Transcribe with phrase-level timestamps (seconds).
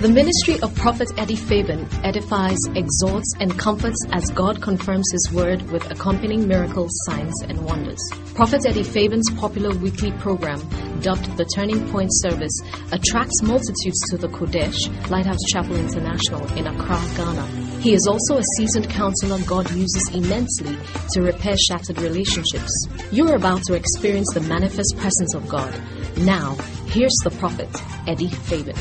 [0.00, 5.62] The ministry of Prophet Eddie Fabian edifies, exhorts, and comforts as God confirms His word
[5.70, 8.00] with accompanying miracles, signs, and wonders.
[8.34, 10.60] Prophet Eddie Fabian's popular weekly program,
[11.00, 12.52] dubbed the Turning Point Service,
[12.92, 14.76] attracts multitudes to the Kodesh
[15.10, 17.46] Lighthouse Chapel International in Accra, Ghana.
[17.80, 20.76] He is also a seasoned counselor God uses immensely
[21.12, 22.86] to repair shattered relationships.
[23.12, 25.74] You are about to experience the manifest presence of God.
[26.18, 26.54] Now,
[26.86, 27.68] here's the prophet,
[28.06, 28.76] Eddie Fabian.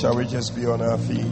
[0.00, 1.24] Shall we just be on our feet?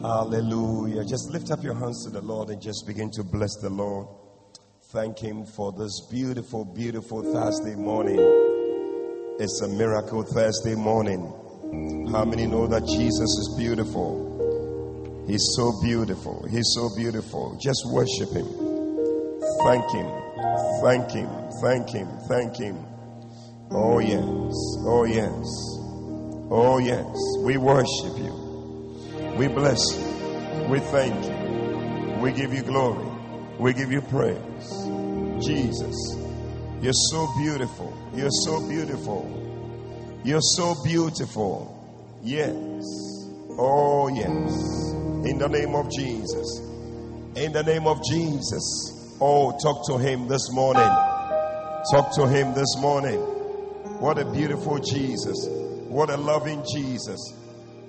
[0.00, 1.04] Hallelujah.
[1.04, 4.08] Just lift up your hands to the Lord and just begin to bless the Lord.
[4.90, 8.18] Thank Him for this beautiful, beautiful Thursday morning.
[9.38, 11.20] It's a miracle Thursday morning.
[12.10, 15.26] How many know that Jesus is beautiful?
[15.28, 16.46] He's so beautiful.
[16.48, 17.58] He's so beautiful.
[17.60, 18.48] Just worship Him.
[19.64, 20.08] Thank Him.
[20.82, 21.28] Thank Him.
[21.60, 22.08] Thank Him.
[22.26, 22.86] Thank Him.
[23.70, 24.54] Oh, yes.
[24.86, 25.67] Oh, yes.
[26.50, 27.14] Oh, yes.
[27.40, 29.34] We worship you.
[29.36, 30.66] We bless you.
[30.68, 32.20] We thank you.
[32.20, 33.06] We give you glory.
[33.58, 34.38] We give you praise.
[35.44, 36.16] Jesus,
[36.80, 37.96] you're so beautiful.
[38.14, 40.20] You're so beautiful.
[40.24, 42.18] You're so beautiful.
[42.22, 42.54] Yes.
[43.50, 44.92] Oh, yes.
[45.30, 46.60] In the name of Jesus.
[47.36, 49.16] In the name of Jesus.
[49.20, 50.88] Oh, talk to him this morning.
[51.92, 53.18] Talk to him this morning.
[54.00, 55.46] What a beautiful Jesus.
[55.88, 57.20] What a loving Jesus.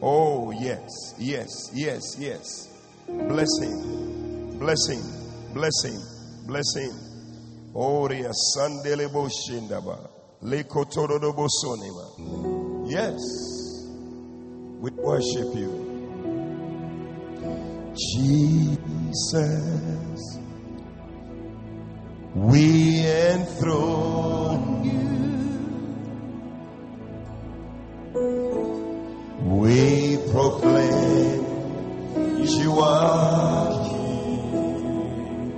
[0.02, 2.68] Oh, yes, yes, yes, yes.
[3.08, 5.02] Blessing, blessing,
[5.54, 6.00] blessing,
[6.48, 6.92] blessing.
[7.76, 10.10] Oh, Oria sandele boshindaba.
[10.44, 12.88] Lekotorodo bosonima.
[12.90, 13.20] Yes.
[14.80, 15.86] We worship you.
[18.96, 19.60] Jesus.
[22.34, 25.49] We enthrone you.
[28.12, 28.18] We
[30.32, 31.46] proclaim
[32.58, 35.54] you are King.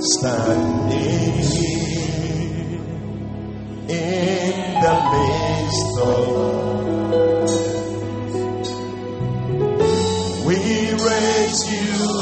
[0.00, 2.80] Standing here
[3.88, 6.26] in the midst of
[10.44, 10.56] we
[11.04, 12.13] raise you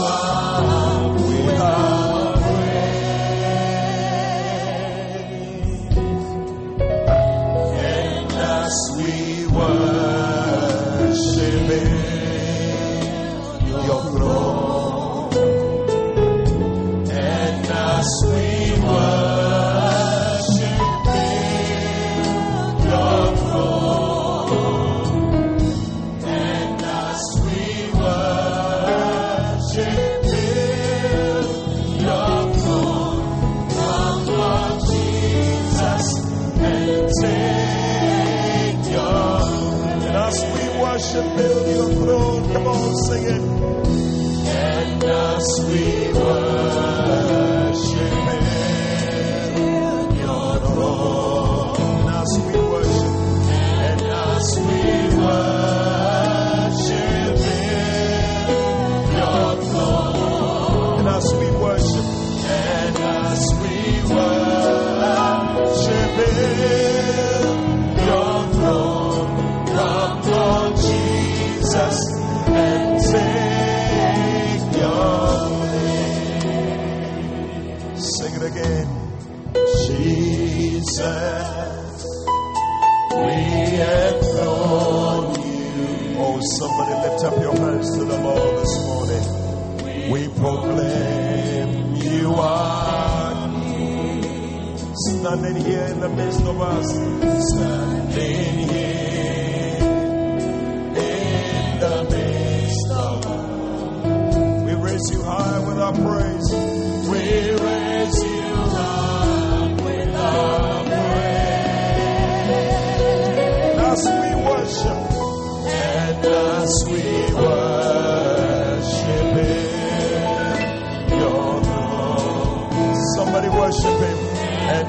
[96.03, 97.32] the midst of us.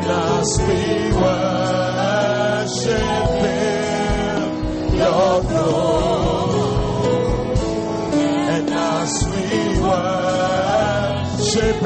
[0.05, 3.00] As we worship
[3.43, 5.93] in your throne.
[8.53, 11.81] And as we worship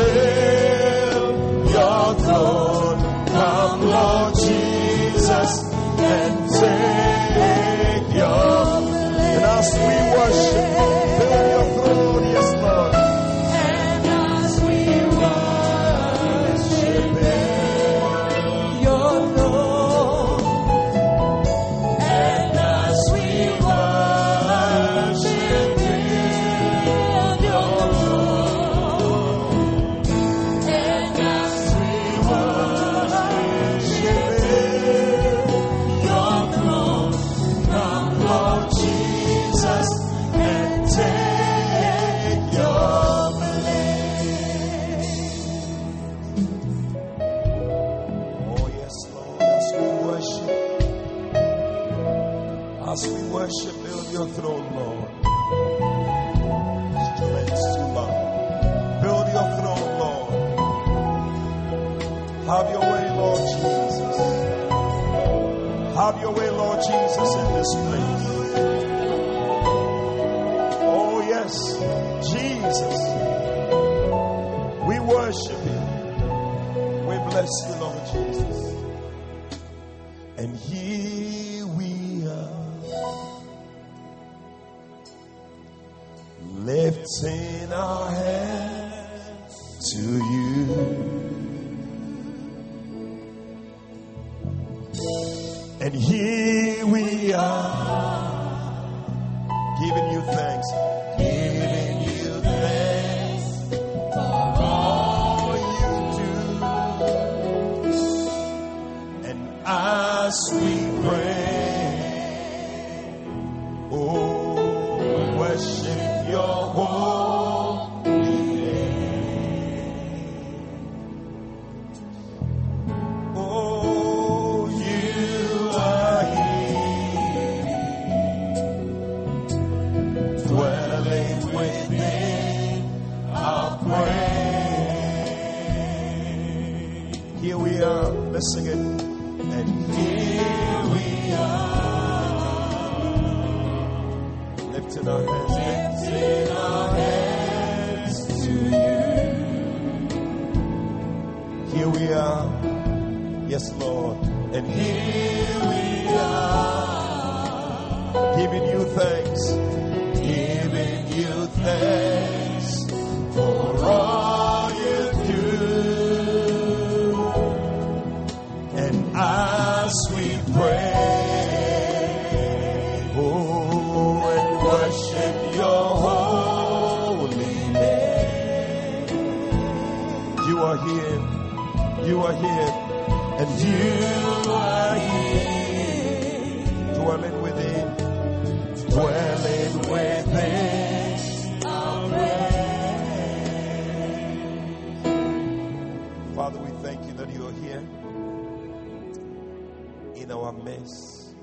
[200.27, 201.35] in our midst.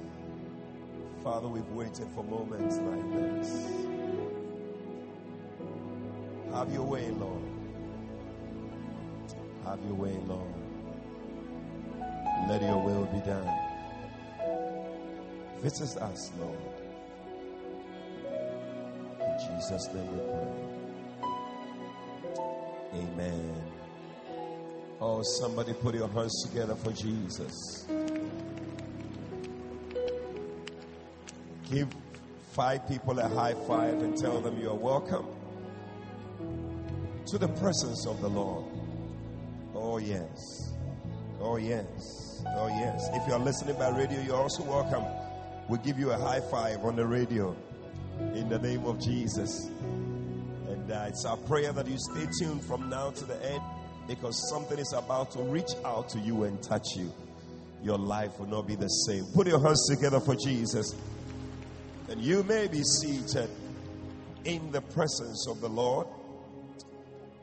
[1.23, 3.67] Father, we've waited for moments like this.
[6.53, 7.43] Have your way, Lord.
[9.65, 10.55] Have your way, Lord.
[12.47, 13.49] Let your will be done.
[15.63, 16.59] Visit us, Lord.
[19.19, 20.51] In Jesus' name we pray.
[23.01, 23.63] Amen.
[25.01, 27.87] Oh, somebody put your hands together for Jesus.
[31.71, 31.89] Give
[32.53, 35.27] five people a high five and tell them you are welcome
[37.27, 38.67] to the presence of the Lord.
[39.75, 40.73] Oh, yes.
[41.41, 42.45] Oh, yes.
[42.57, 43.09] Oh, yes.
[43.15, 45.05] If you are listening by radio, you're also welcome.
[45.69, 47.57] We'll give you a high five on the radio
[48.35, 49.71] in the name of Jesus.
[50.69, 53.63] And uh, it's our prayer that you stay tuned from now to the end
[54.07, 57.13] because something is about to reach out to you and touch you.
[57.83, 59.25] Your life will not be the same.
[59.35, 60.95] Put your hands together for Jesus.
[62.09, 63.49] And you may be seated
[64.45, 66.07] in the presence of the Lord.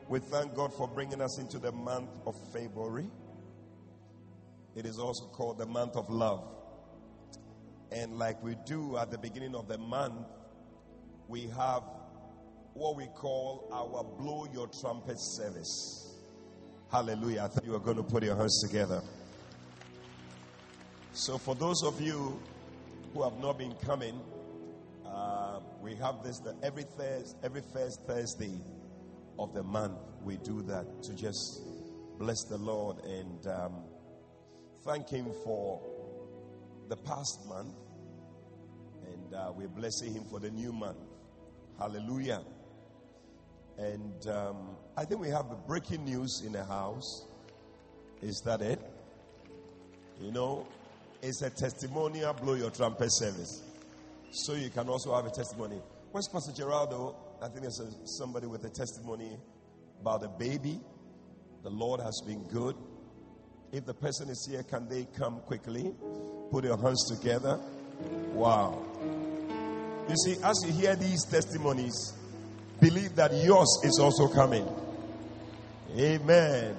[0.08, 3.10] We thank God for bringing us into the month of February.
[4.76, 6.44] It is also called the month of love.
[7.90, 10.26] And like we do at the beginning of the month,
[11.28, 11.82] we have
[12.74, 16.14] what we call our blow your trumpet service.
[16.90, 17.44] Hallelujah.
[17.44, 19.02] I thought you were going to put your hands together.
[21.12, 22.40] So, for those of you
[23.12, 24.18] who have not been coming,
[25.12, 28.58] uh, we have this that every Thursday, every first Thursday
[29.38, 31.62] of the month, we do that to just
[32.18, 33.84] bless the Lord and um,
[34.84, 35.80] thank Him for
[36.88, 37.74] the past month,
[39.06, 40.98] and uh, we're blessing Him for the new month.
[41.78, 42.42] Hallelujah.
[43.78, 47.26] And um, I think we have breaking news in the house.
[48.20, 48.80] Is that it?
[50.20, 50.66] You know,
[51.22, 53.71] it's a testimonial blow your trumpet service.
[54.32, 55.78] So you can also have a testimony.
[56.10, 57.14] Where's Pastor Geraldo?
[57.42, 59.36] I think there's a, somebody with a testimony
[60.00, 60.80] about a baby.
[61.62, 62.74] The Lord has been good.
[63.72, 65.94] If the person is here, can they come quickly?
[66.50, 67.60] Put your hands together.
[68.32, 68.82] Wow.
[70.08, 72.14] You see, as you hear these testimonies,
[72.80, 74.66] believe that yours is also coming.
[75.94, 76.74] Amen.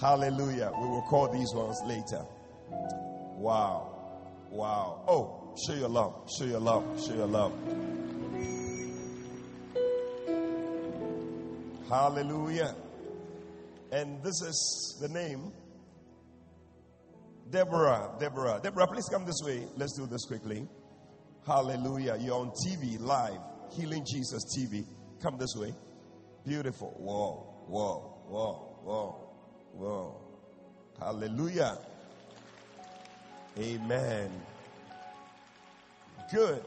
[0.00, 0.72] Hallelujah.
[0.80, 2.24] We will call these ones later.
[3.36, 3.97] Wow.
[4.50, 5.04] Wow.
[5.08, 6.28] Oh, Show your love.
[6.38, 6.84] Show your love.
[7.04, 7.52] Show your love.
[11.88, 12.76] Hallelujah.
[13.90, 15.52] And this is the name
[17.50, 18.12] Deborah.
[18.20, 18.60] Deborah.
[18.62, 19.66] Deborah, please come this way.
[19.76, 20.68] Let's do this quickly.
[21.44, 22.16] Hallelujah.
[22.20, 23.40] You're on TV live.
[23.72, 24.84] Healing Jesus TV.
[25.22, 25.72] Come this way.
[26.46, 26.94] Beautiful.
[26.98, 29.30] Whoa, whoa, whoa, whoa,
[29.72, 30.20] whoa.
[31.00, 31.78] Hallelujah.
[33.58, 34.30] Amen.
[36.32, 36.64] Good.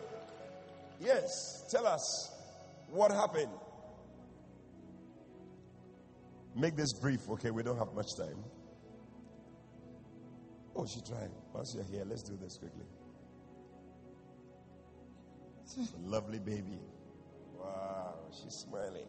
[0.99, 1.65] Yes.
[1.71, 2.31] Tell us
[2.89, 3.51] what happened.
[6.55, 7.51] Make this brief, okay?
[7.51, 8.43] We don't have much time.
[10.75, 11.29] Oh, she tried.
[11.53, 12.85] Once you're here, let's do this quickly.
[16.03, 16.79] Lovely baby.
[17.57, 19.07] Wow, she's smiling.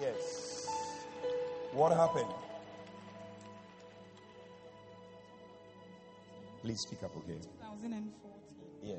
[0.00, 0.66] Yes.
[1.72, 2.32] What happened?
[6.64, 7.42] Please speak up, again.
[7.60, 8.10] 2014.
[8.82, 8.96] Yes.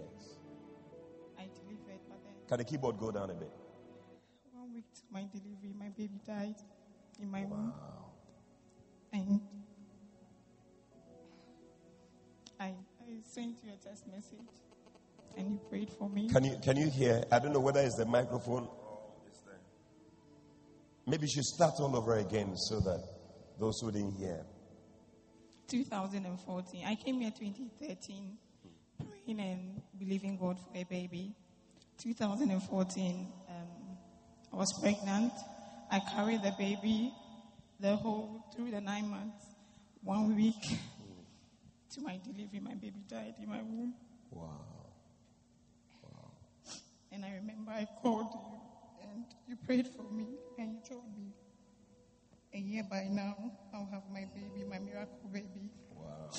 [1.36, 3.50] I delivered, but then Can the keyboard go down a bit?
[4.53, 6.53] one week to my delivery, my baby died
[7.19, 7.74] in my womb.
[9.13, 9.41] And
[12.60, 12.74] I, I
[13.24, 14.39] sent you a text message
[15.36, 16.29] and you prayed for me.
[16.29, 17.24] Can you can you hear?
[17.31, 18.67] I don't know whether it's the microphone.
[21.07, 23.03] Maybe you should start all over again so that
[23.60, 24.45] those who didn't hear.
[25.67, 26.86] 2014.
[26.86, 28.38] I came here 2013
[28.98, 31.34] praying and believing God for a baby.
[31.98, 33.55] 2014, um,
[34.53, 35.31] I was pregnant.
[35.91, 37.13] I carried the baby
[37.80, 39.45] the whole through the nine months.
[40.04, 40.80] One week
[41.93, 43.93] to my delivery, my baby died in my womb.
[44.32, 44.75] Wow.
[47.12, 50.28] And I remember I called you and you prayed for me
[50.60, 51.32] and you told me
[52.56, 53.36] a year by now
[53.74, 55.70] I'll have my baby, my miracle baby.
[55.94, 56.30] Wow.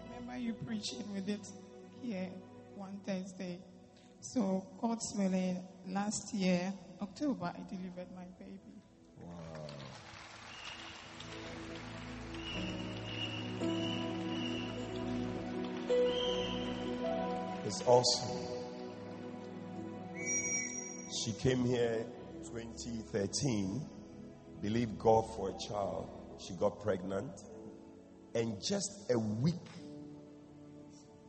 [0.00, 1.46] I remember you preaching with it
[2.00, 2.30] here
[2.74, 3.58] one Thursday.
[4.20, 6.72] So, God's willing, last year,
[7.02, 8.80] October, I delivered my baby.
[9.20, 9.85] Wow.
[17.64, 18.38] It's awesome.
[21.24, 22.06] She came here
[22.44, 23.84] 2013,
[24.62, 26.08] believed God for a child.
[26.38, 27.32] She got pregnant,
[28.34, 29.54] and just a week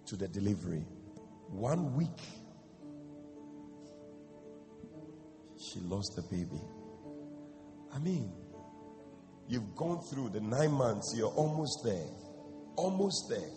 [0.06, 0.86] to the delivery,
[1.50, 2.08] one week,
[5.58, 6.62] she lost the baby.
[7.94, 8.32] I mean,
[9.48, 12.08] you've gone through the nine months, you're almost there,
[12.76, 13.50] almost there.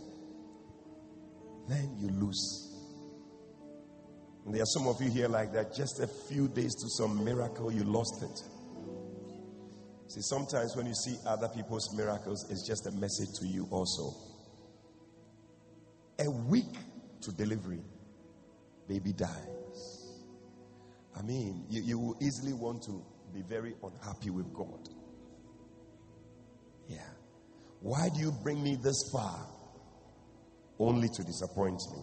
[1.68, 2.66] Then you lose.
[4.44, 7.24] And there are some of you here like that, just a few days to some
[7.24, 8.42] miracle, you lost it.
[10.08, 14.12] See, sometimes when you see other people's miracles, it's just a message to you also.
[16.18, 16.74] A week
[17.22, 17.82] to delivery,
[18.88, 20.10] baby dies.
[21.16, 24.88] I mean, you, you will easily want to be very unhappy with God.
[26.90, 26.98] Yeah.
[27.80, 29.46] Why do you bring me this far
[30.78, 32.02] only to disappoint me?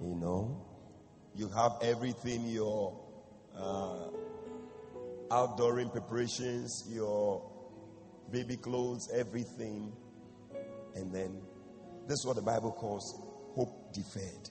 [0.00, 0.66] You know,
[1.36, 3.00] you have everything your
[3.56, 4.08] uh,
[5.30, 7.48] outdooring preparations, your
[8.32, 9.92] baby clothes, everything,
[10.96, 11.40] and then
[12.08, 13.14] this is what the Bible calls
[13.54, 14.50] hope deferred,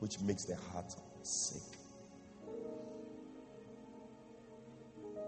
[0.00, 1.81] which makes the heart sick.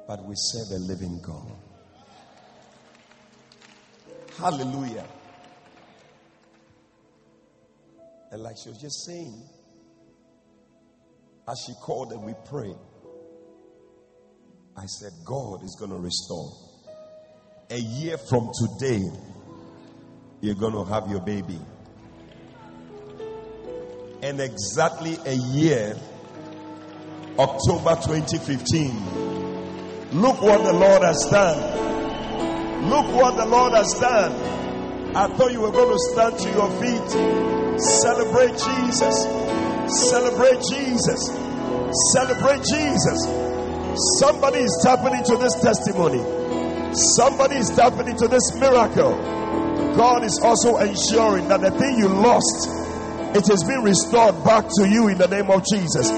[0.07, 1.53] But we serve a living God.
[4.39, 5.07] Hallelujah.
[8.31, 9.43] And like she was just saying,
[11.49, 12.77] as she called and we prayed,
[14.77, 16.51] I said, God is going to restore.
[17.71, 19.03] A year from today,
[20.41, 21.59] you're going to have your baby.
[24.23, 25.97] And exactly a year,
[27.39, 29.44] October 2015,
[30.15, 32.89] look what the Lord has done.
[32.89, 34.33] Look what the Lord has done.
[35.17, 37.81] I thought you were going to stand to your feet.
[37.81, 39.15] Celebrate Jesus.
[40.11, 41.31] Celebrate Jesus.
[42.13, 43.19] Celebrate Jesus.
[44.19, 46.23] Somebody is tapping into this testimony.
[47.17, 49.17] Somebody is tapping into this miracle.
[49.97, 52.69] God is also ensuring that the thing you lost,
[53.37, 56.11] it has been restored back to you in the name of Jesus.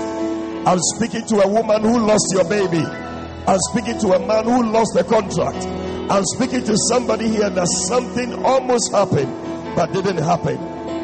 [0.66, 3.05] I'm speaking to a woman who lost your baby.
[3.46, 5.64] I'm speaking to a man who lost a contract.
[6.10, 9.32] I'm speaking to somebody here that something almost happened
[9.76, 10.56] but didn't happen.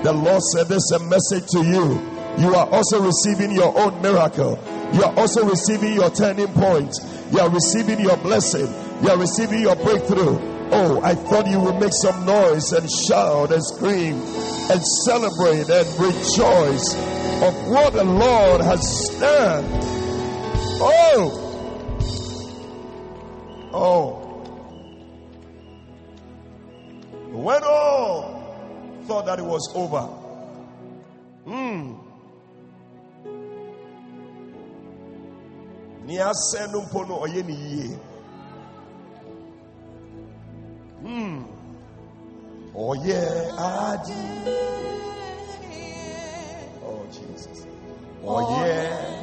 [0.02, 2.12] The Lord said, This is a message to you.
[2.38, 4.58] You are also receiving your own miracle.
[4.92, 6.92] You are also receiving your turning point.
[7.30, 8.66] You are receiving your blessing.
[9.02, 10.38] You are receiving your breakthrough.
[10.74, 14.14] Oh, I thought you would make some noise and shout and scream
[14.70, 16.94] and celebrate and rejoice
[17.42, 19.64] of what the Lord has done.
[20.80, 21.41] Oh,
[23.72, 24.18] Oh.
[27.32, 28.42] When all
[29.06, 30.02] thought that it was over.
[31.44, 31.94] Hmm.
[36.06, 37.98] Nia senu mpono oyeni ye.
[41.02, 41.44] Hmm.
[42.74, 44.12] Oh adi,
[46.84, 47.66] Oh Jesus.
[48.24, 49.22] Oh yeah.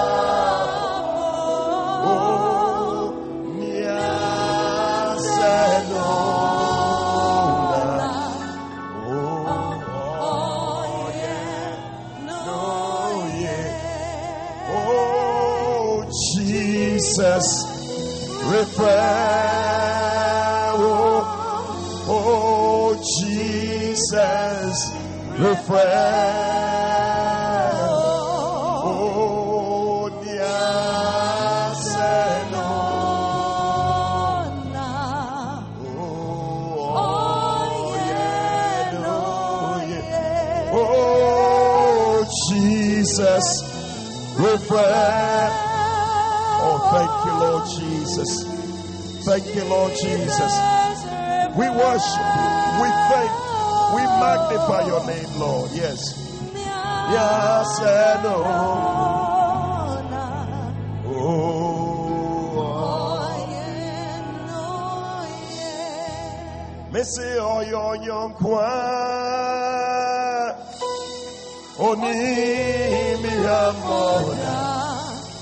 [17.11, 17.65] Jesus
[18.45, 18.87] refrain.
[20.79, 21.27] Oh,
[22.07, 24.91] oh, Jesus,
[25.37, 26.40] refrain.
[48.11, 49.23] Jesus.
[49.23, 50.53] Thank you, Lord Jesus.
[51.55, 52.49] We worship you.
[52.81, 53.31] We thank,
[53.95, 55.71] we magnify your name, Lord.
[55.71, 56.17] Yes.
[56.53, 58.81] Yes and oh.
[66.91, 67.63] Missy oh.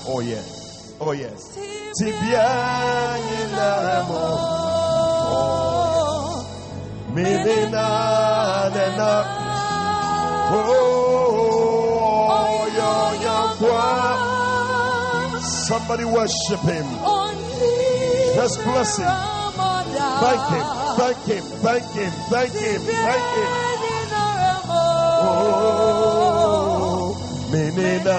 [0.06, 0.49] Oh yes.
[2.02, 2.14] Oh yes.
[2.20, 4.24] Tibia inaramo.
[10.52, 10.66] Oh.
[12.30, 13.88] Oh yo young kwa.
[15.40, 16.86] Somebody worship him.
[18.34, 19.06] Just bless him.
[20.20, 20.64] Thank him.
[20.96, 21.42] Thank him.
[21.60, 22.12] Thank him.
[22.30, 22.80] Thank him.
[22.80, 23.48] Thank him.
[25.32, 27.14] Oh,
[27.50, 28.18] menina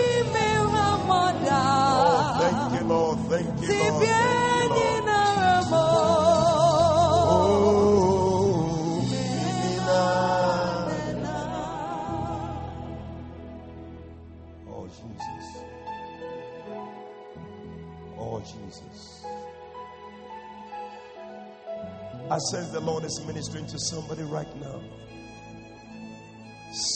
[22.51, 24.81] sense the Lord is ministering to somebody right now.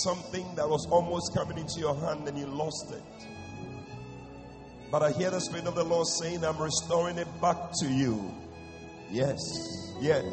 [0.04, 3.28] Something that was almost coming into your hand and you lost it.
[4.92, 8.34] But I hear the Spirit of the Lord saying, I'm restoring it back to you.
[9.12, 9.40] Yes,
[10.00, 10.24] yes.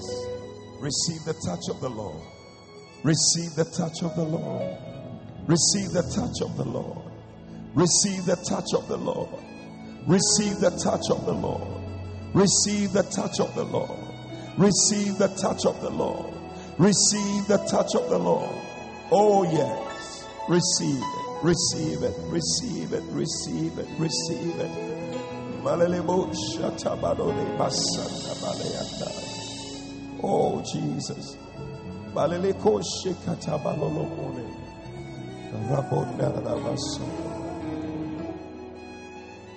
[0.81, 2.23] Receive the touch of the Lord.
[3.03, 4.77] Receive the touch of the Lord.
[5.49, 6.99] Receive the touch of the Lord.
[7.75, 9.29] Receive the touch of the Lord.
[10.07, 11.83] Receive the touch of the Lord.
[12.35, 14.02] Receive the touch of the Lord.
[14.59, 16.35] Receive the touch of the Lord.
[16.79, 18.55] Receive the touch of the Lord.
[19.11, 20.27] Oh, yes.
[20.49, 21.43] Receive it.
[21.43, 22.15] Receive it.
[22.29, 23.03] Receive it.
[23.11, 23.89] Receive it.
[23.99, 24.71] Receive it.
[30.23, 31.37] Oh, Jesus.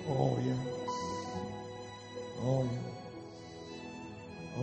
[0.08, 0.58] Oh, yes.
[2.42, 2.95] Oh, yes.
[4.58, 4.62] Oh.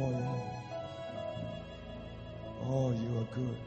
[2.65, 3.58] Oh, you are good.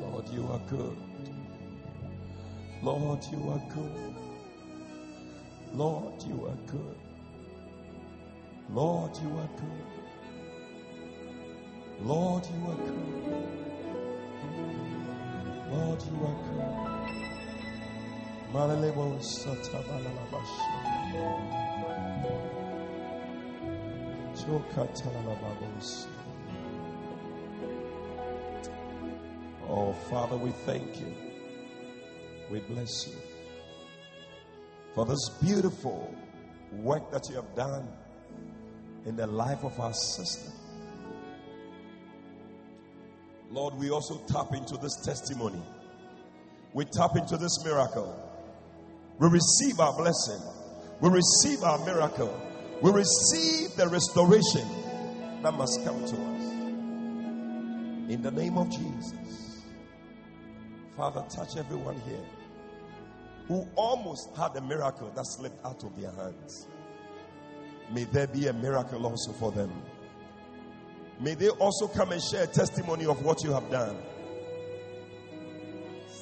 [0.00, 0.96] Lord, you are good.
[2.82, 4.14] Lord, you are good.
[5.72, 6.96] Lord, you are good.
[8.70, 9.86] Lord, you are good.
[12.04, 13.04] Lord, you are good.
[15.72, 16.74] Lord, you are good.
[18.52, 20.54] Malalebo satabalalabash.
[29.68, 31.14] Oh, Father, we thank you.
[32.50, 33.14] We bless you
[34.94, 36.14] for this beautiful
[36.72, 37.88] work that you have done
[39.06, 40.52] in the life of our sister.
[43.50, 45.62] Lord, we also tap into this testimony.
[46.74, 48.20] We tap into this miracle.
[49.18, 50.40] We receive our blessing.
[51.00, 52.53] We receive our miracle.
[52.84, 54.68] We receive the restoration
[55.42, 56.42] that must come to us.
[58.10, 59.62] In the name of Jesus.
[60.94, 62.26] Father, touch everyone here
[63.48, 66.66] who almost had a miracle that slipped out of their hands.
[67.90, 69.72] May there be a miracle also for them.
[71.18, 73.96] May they also come and share testimony of what you have done.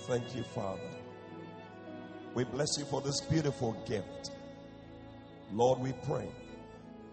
[0.07, 0.81] Thank you, Father.
[2.35, 4.31] We bless you for this beautiful gift.
[5.53, 6.29] Lord, we pray.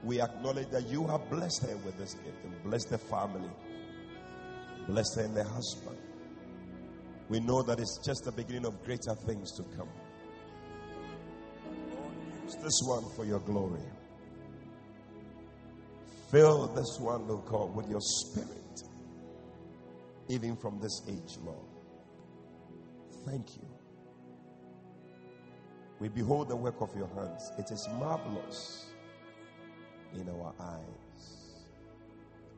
[0.03, 3.49] We acknowledge that you have blessed her with this gift and blessed the family,
[4.87, 5.97] blessed her and the husband.
[7.27, 9.89] We know that it's just the beginning of greater things to come.
[12.45, 13.81] Use this one for your glory.
[16.31, 18.83] Fill this one, Lord God, with your spirit,
[20.29, 21.57] even from this age, Lord.
[23.25, 23.67] Thank you.
[25.99, 27.51] We behold the work of your hands.
[27.57, 28.88] It is marvelous
[30.15, 31.65] in our eyes.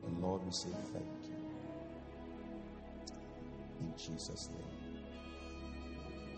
[0.06, 1.36] And Lord, we say thank you.
[3.80, 4.82] In Jesus' name.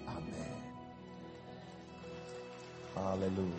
[0.08, 0.62] Amen.
[2.94, 3.54] Hallelujah.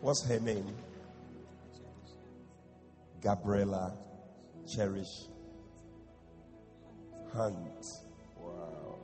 [0.00, 0.74] What's her name?
[3.20, 3.96] Gabriella
[4.66, 5.28] Cherish
[7.32, 7.84] Hunt.
[8.38, 8.98] Wow.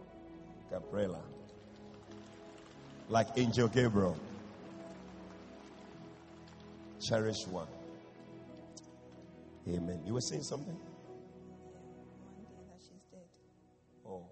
[0.71, 1.32] Gabriella.
[3.09, 4.17] Like Angel Gabriel.
[7.01, 7.69] Cherish one.
[9.69, 10.01] Amen.
[10.07, 10.75] You were saying something?
[10.75, 13.27] One day that she's dead.
[14.07, 14.27] Oh.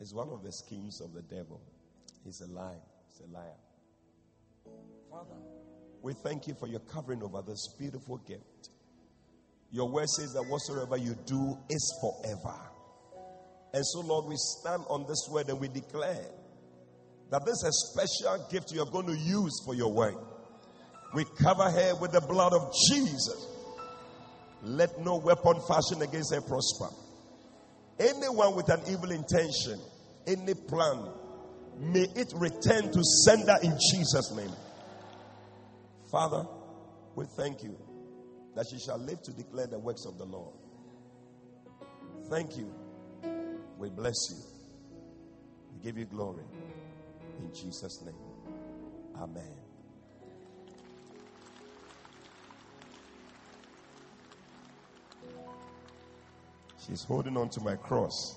[0.00, 1.60] It's one of the schemes of the devil.
[2.24, 2.80] He's a lie.
[3.08, 3.58] He's a liar.
[5.10, 5.40] Father,
[6.02, 8.70] we thank you for your covering over this beautiful gift.
[9.70, 12.58] Your word says that whatsoever you do is forever.
[13.72, 16.26] And so, Lord, we stand on this word and we declare
[17.32, 20.14] that this is a special gift you are going to use for your work.
[21.14, 23.46] We cover her with the blood of Jesus.
[24.62, 26.94] Let no weapon fashioned against her prosper.
[27.98, 29.80] Anyone with an evil intention,
[30.26, 31.08] any plan,
[31.78, 34.52] may it return to sender in Jesus' name.
[36.10, 36.44] Father,
[37.16, 37.74] we thank you
[38.54, 40.54] that she shall live to declare the works of the Lord.
[42.28, 42.70] Thank you.
[43.78, 44.36] We bless you.
[45.72, 46.44] We give you glory.
[47.42, 48.14] In Jesus' name.
[49.20, 49.42] Amen.
[56.86, 58.36] She's holding on to my cross.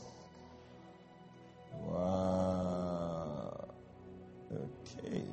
[1.84, 3.68] Wow.
[4.52, 5.24] Okay.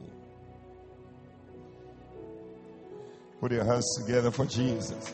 [3.41, 5.13] Put your hands together for Jesus.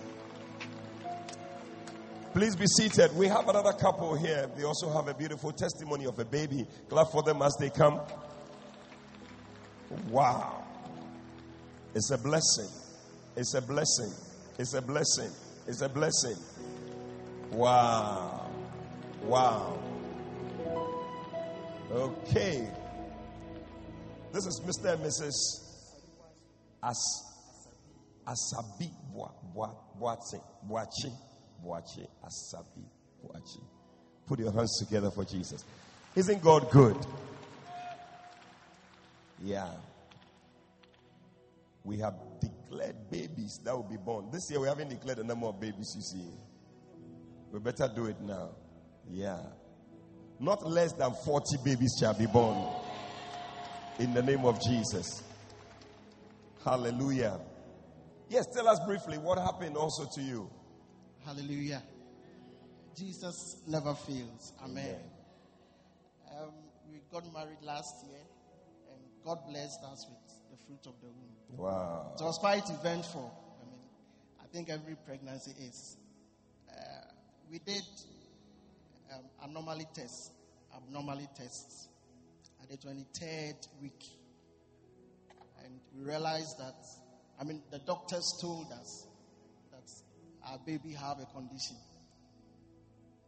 [2.33, 3.15] Please be seated.
[3.17, 4.49] We have another couple here.
[4.57, 6.67] They also have a beautiful testimony of a baby.
[6.89, 8.01] Clap for them as they come.
[10.09, 10.65] Wow.
[11.95, 12.69] It's a blessing.
[13.37, 14.13] It's a blessing.
[14.59, 15.31] It's a blessing.
[15.67, 16.37] It's a blessing.
[17.51, 18.51] Wow.
[19.23, 19.79] Wow.
[21.91, 22.69] Okay.
[24.33, 24.93] This is Mr.
[24.93, 25.65] and Mrs.
[26.83, 27.29] As
[28.27, 30.41] Asabi Boache.
[30.71, 31.13] Boache.
[31.65, 32.07] Boache.
[32.25, 32.85] Asabi
[33.25, 33.61] Boache.
[34.27, 35.65] Put your hands together for Jesus.
[36.15, 36.97] Isn't God good?
[39.43, 39.71] Yeah.
[41.85, 44.31] We have declared babies that will be born.
[44.31, 46.31] This year we haven't declared the number of babies you see.
[47.53, 48.51] We better do it now.
[49.11, 49.41] Yeah.
[50.39, 52.65] Not less than 40 babies shall be born.
[53.99, 55.23] In the name of Jesus.
[56.65, 57.41] Hallelujah.
[58.29, 60.51] Yes, tell us briefly what happened also to you.
[61.25, 61.83] Hallelujah.
[62.97, 64.53] Jesus never fails.
[64.63, 64.97] Amen.
[66.39, 66.51] Um,
[66.91, 68.21] we got married last year,
[69.25, 70.19] God blessed us with
[70.51, 71.59] the fruit of the womb.
[71.59, 72.13] Wow.
[72.19, 73.33] It was quite eventful.
[73.61, 73.81] I mean,
[74.43, 75.97] I think every pregnancy is.
[76.71, 76.75] Uh,
[77.51, 77.83] we did
[79.15, 80.31] um, anomaly tests,
[80.75, 81.89] abnormally tests
[82.63, 84.05] at the 23rd week.
[85.65, 86.77] And we realized that,
[87.41, 89.07] I mean, the doctors told us
[89.73, 91.77] that our baby have a condition.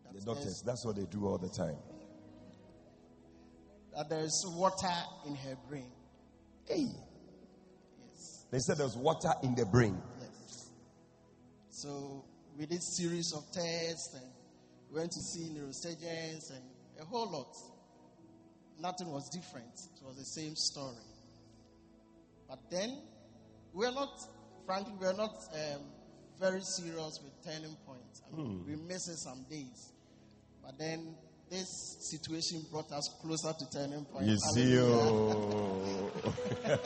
[0.05, 1.77] That The doctors, that's what they do all the time.
[3.97, 4.93] That there is water
[5.27, 5.91] in her brain.
[6.67, 6.87] Hey.
[7.99, 8.45] Yes.
[8.51, 10.01] They said there's water in the brain.
[10.21, 10.71] Yes.
[11.71, 12.25] So
[12.57, 14.31] we did series of tests and
[14.93, 16.63] went to see neurosurgeons and
[17.01, 17.57] a whole lot.
[18.81, 19.75] Nothing was different.
[20.01, 20.97] It was the same story.
[22.49, 22.99] But then
[23.73, 24.21] we are not,
[24.67, 25.83] frankly, we are not um,
[26.41, 28.23] very serious with turning points.
[28.27, 29.93] I mean, we missed it some days.
[30.65, 31.15] But then
[31.51, 34.27] this situation brought us closer to turning point.
[34.27, 36.11] You see, oh.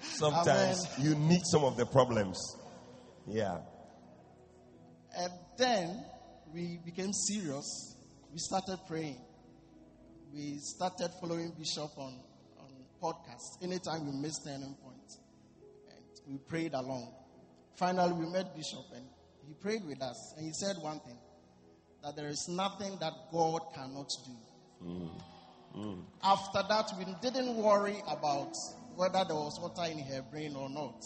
[0.00, 2.38] sometimes you need some of the problems.
[3.26, 3.58] Yeah.
[5.16, 6.04] And then
[6.52, 7.96] we became serious.
[8.32, 9.20] We started praying.
[10.32, 12.20] We started following Bishop on,
[12.58, 13.62] on podcast.
[13.62, 15.10] Anytime we missed turning point,
[15.88, 17.12] and we prayed along.
[17.76, 19.04] Finally, we met Bishop, and
[19.46, 21.18] he prayed with us, and he said one thing:
[22.02, 24.86] that there is nothing that God cannot do.
[24.86, 25.10] Mm.
[25.76, 26.02] Mm.
[26.22, 28.54] After that, we didn't worry about
[28.96, 31.04] whether there was water in her brain or not.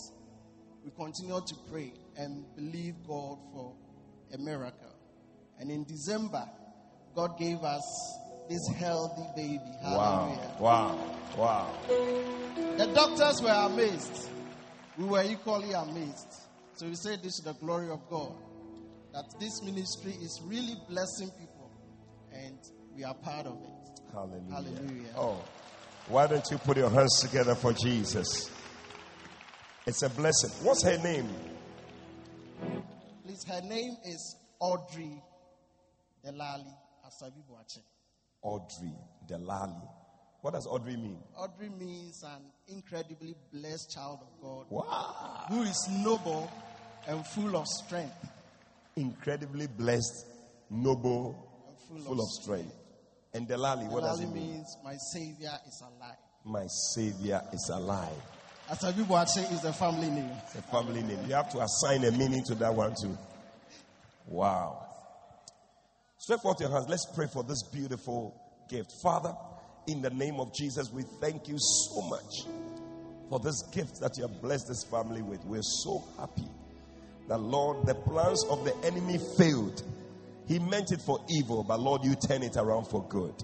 [0.84, 3.74] We continued to pray and believe God for
[4.32, 4.94] a miracle.
[5.58, 6.48] And in December,
[7.14, 9.60] God gave us this healthy baby.
[9.82, 10.56] Hallelujah.
[10.60, 10.98] Wow.
[11.38, 11.74] Wow.
[11.88, 12.76] Wow.
[12.76, 14.28] The doctors were amazed.
[14.98, 16.34] We were equally amazed.
[16.74, 18.32] So we say this is the glory of God.
[19.14, 21.70] That this ministry is really blessing people.
[22.32, 22.58] And
[22.94, 24.00] we are part of it.
[24.12, 24.50] Hallelujah.
[24.52, 25.08] Hallelujah.
[25.16, 25.42] Oh,
[26.08, 28.50] why don't you put your hands together for Jesus?
[29.86, 30.50] It's a blessing.
[30.62, 31.28] What's her name?
[33.24, 35.22] Please, her name is Audrey
[36.26, 36.74] Delali
[37.06, 37.80] Asabi Boache.
[38.42, 38.92] Audrey
[39.28, 39.88] Delali.
[40.42, 41.18] What does Audrey mean?
[41.38, 45.44] Audrey means an incredibly blessed child of God Wow.
[45.48, 46.50] who is noble
[47.06, 48.14] and full of strength.
[48.96, 50.26] Incredibly blessed,
[50.70, 52.72] noble, full, full of strength.
[53.32, 54.52] And Delali, what does it mean?
[54.52, 56.16] means my Savior is alive.
[56.44, 58.22] My Savior is alive.
[58.70, 60.30] Asabi Boache is the family name.
[60.44, 61.18] It's a family name.
[61.26, 63.18] You have to assign a meaning to that one too.
[64.26, 64.86] Wow.
[66.16, 66.86] Stretch forth your hands.
[66.88, 68.92] Let's pray for this beautiful gift.
[69.02, 69.34] Father,
[69.88, 72.46] in the name of Jesus, we thank you so much
[73.28, 75.44] for this gift that you have blessed this family with.
[75.44, 76.48] We're so happy
[77.28, 79.82] that, Lord, the plans of the enemy failed.
[80.46, 83.34] He meant it for evil, but Lord, you turn it around for good.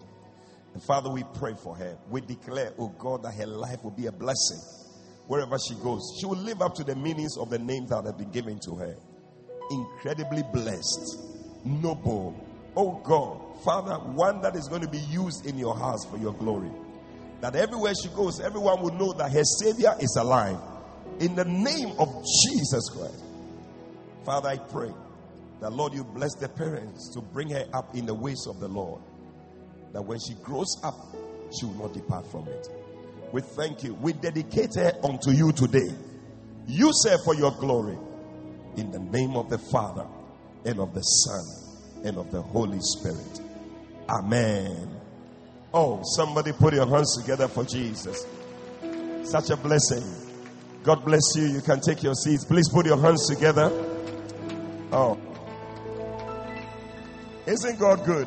[0.75, 1.97] And Father, we pray for her.
[2.11, 4.61] We declare, oh God, that her life will be a blessing
[5.27, 6.03] wherever she goes.
[6.21, 8.75] She will live up to the meanings of the name that have been given to
[8.77, 8.97] her.
[9.71, 11.21] Incredibly blessed,
[11.65, 12.35] noble.
[12.77, 16.35] Oh God, Father, one that is going to be used in your house for your
[16.35, 16.71] glory.
[17.41, 20.59] That everywhere she goes, everyone will know that her Savior is alive.
[21.21, 22.09] In the name of
[22.45, 23.25] Jesus Christ.
[24.25, 24.93] Father, I pray
[25.61, 28.69] that, Lord, you bless the parents to bring her up in the ways of the
[28.69, 29.03] Lord.
[29.93, 30.95] That when she grows up,
[31.59, 32.69] she will not depart from it.
[33.33, 33.95] We thank you.
[33.95, 35.89] We dedicate her unto you today.
[36.67, 37.99] Use her for your glory.
[38.77, 40.07] In the name of the Father,
[40.65, 43.41] and of the Son, and of the Holy Spirit.
[44.09, 45.01] Amen.
[45.75, 48.27] Oh, somebody put your hands together for Jesus.
[49.23, 50.03] Such a blessing.
[50.83, 51.45] God bless you.
[51.47, 52.45] You can take your seats.
[52.45, 53.90] Please put your hands together.
[54.93, 55.19] Oh.
[57.47, 58.27] Isn't God good?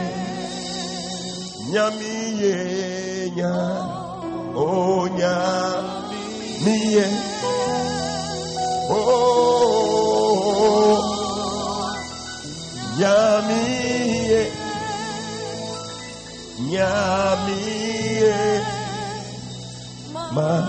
[1.71, 2.57] nyami ye,
[3.37, 3.55] nya,
[4.55, 7.07] oh nyami ye,
[20.39, 20.63] man.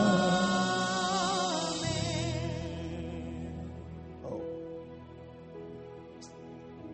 [4.25, 4.41] Oh,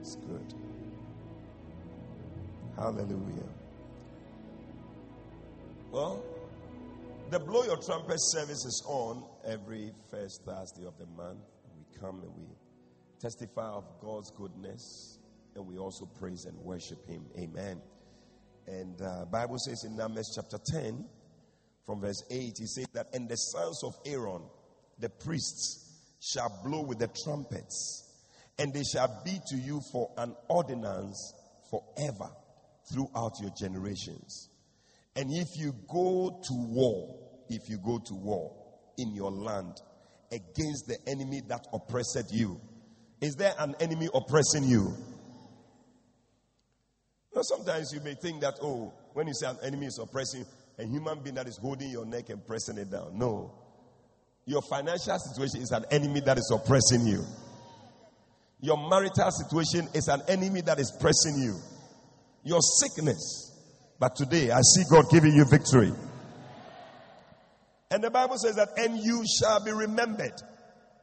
[0.02, 0.54] it's good.
[2.76, 3.50] Hallelujah.
[5.92, 6.22] Well,
[7.30, 11.40] the Blow Your Trumpet service is on every first Thursday of the month.
[11.78, 12.44] We come and we
[13.22, 15.20] testify of God's goodness
[15.56, 17.26] and we also praise and worship Him.
[17.40, 17.82] Amen.
[18.68, 21.06] And uh, Bible says in Numbers chapter 10,
[21.86, 24.42] from verse 8, he says that, and the sons of Aaron,
[25.00, 25.82] the priests,
[26.20, 28.04] shall blow with the trumpets,
[28.58, 31.34] and they shall be to you for an ordinance
[31.70, 32.32] forever
[32.92, 34.50] throughout your generations.
[35.16, 37.20] And if you go to war,
[37.50, 38.52] if you go to war
[38.98, 39.80] in your land
[40.32, 42.60] against the enemy that oppressed you,
[43.22, 44.94] is there an enemy oppressing you?
[47.34, 50.46] Now, sometimes you may think that, oh, when you say an enemy is oppressing,
[50.78, 53.18] a human being that is holding your neck and pressing it down.
[53.18, 53.52] No.
[54.46, 57.24] Your financial situation is an enemy that is oppressing you.
[58.62, 61.58] Your marital situation is an enemy that is pressing you.
[62.44, 63.52] Your sickness.
[64.00, 65.92] But today, I see God giving you victory.
[67.90, 70.34] And the Bible says that, and you shall be remembered.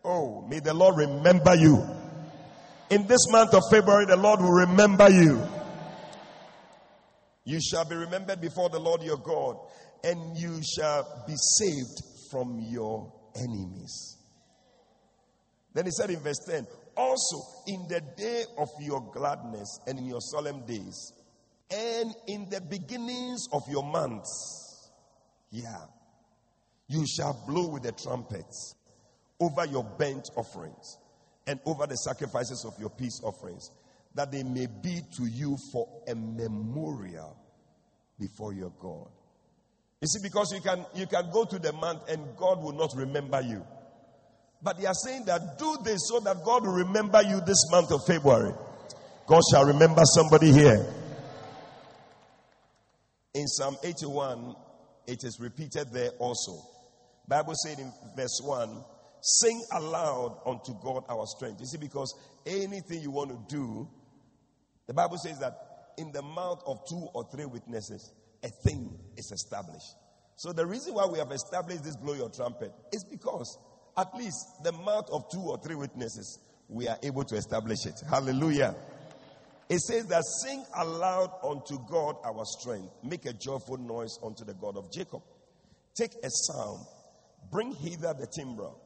[0.04, 1.84] Oh, may the Lord remember you.
[2.90, 5.40] In this month of February, the Lord will remember you.
[7.44, 9.56] You shall be remembered before the Lord your God,
[10.04, 14.18] and you shall be saved from your enemies.
[15.74, 16.66] Then he said in verse 10
[16.96, 17.36] Also,
[17.66, 21.12] in the day of your gladness and in your solemn days,
[21.70, 24.90] and in the beginnings of your months,
[25.50, 25.86] yeah,
[26.88, 28.74] you shall blow with the trumpets
[29.40, 30.98] over your burnt offerings
[31.46, 33.70] and over the sacrifices of your peace offerings
[34.14, 37.36] that they may be to you for a memorial
[38.18, 39.08] before your God.
[40.00, 42.90] You see, because you can you can go to the month and God will not
[42.96, 43.64] remember you.
[44.62, 47.90] But they are saying that do this so that God will remember you this month
[47.90, 48.52] of February.
[49.26, 50.86] God shall remember somebody here.
[53.34, 54.54] In Psalm 81,
[55.06, 56.60] it is repeated there also.
[57.26, 58.84] Bible said in verse 1,
[59.20, 61.60] sing aloud unto God our strength.
[61.60, 63.88] You see, because anything you want to do,
[64.86, 65.54] the Bible says that
[65.98, 68.12] in the mouth of two or three witnesses,
[68.42, 69.94] a thing is established.
[70.36, 73.58] So the reason why we have established this blow your trumpet is because
[73.96, 78.00] at least the mouth of two or three witnesses, we are able to establish it.
[78.08, 78.74] Hallelujah.
[79.68, 84.54] It says that sing aloud unto God our strength, make a joyful noise unto the
[84.54, 85.22] God of Jacob.
[85.94, 86.84] Take a psalm,
[87.50, 88.80] bring hither the timbrel.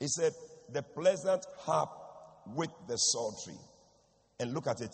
[0.00, 0.32] He said,
[0.72, 1.90] the pleasant harp
[2.46, 3.58] with the psaltery.
[4.42, 4.90] And look at it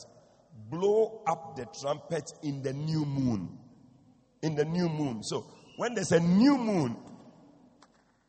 [0.71, 3.59] blow up the trumpet in the new moon.
[4.43, 5.23] In the new moon.
[5.23, 5.47] So
[5.77, 6.97] when there's a new moon,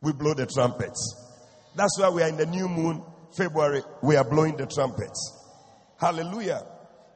[0.00, 1.16] we blow the trumpets.
[1.76, 3.02] That's why we are in the new moon,
[3.36, 5.36] February, we are blowing the trumpets.
[6.00, 6.62] Hallelujah.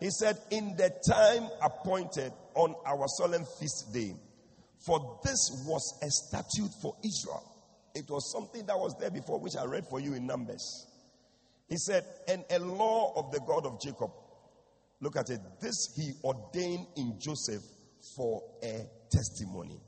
[0.00, 4.14] He said, In the time appointed on our solemn feast day,
[4.84, 7.42] for this was a statute for Israel.
[7.94, 10.93] It was something that was there before, which I read for you in Numbers.
[11.68, 14.10] He said, And a law of the God of Jacob
[15.04, 15.40] Look at it.
[15.60, 17.62] This he ordained in Joseph
[18.16, 19.78] for a testimony.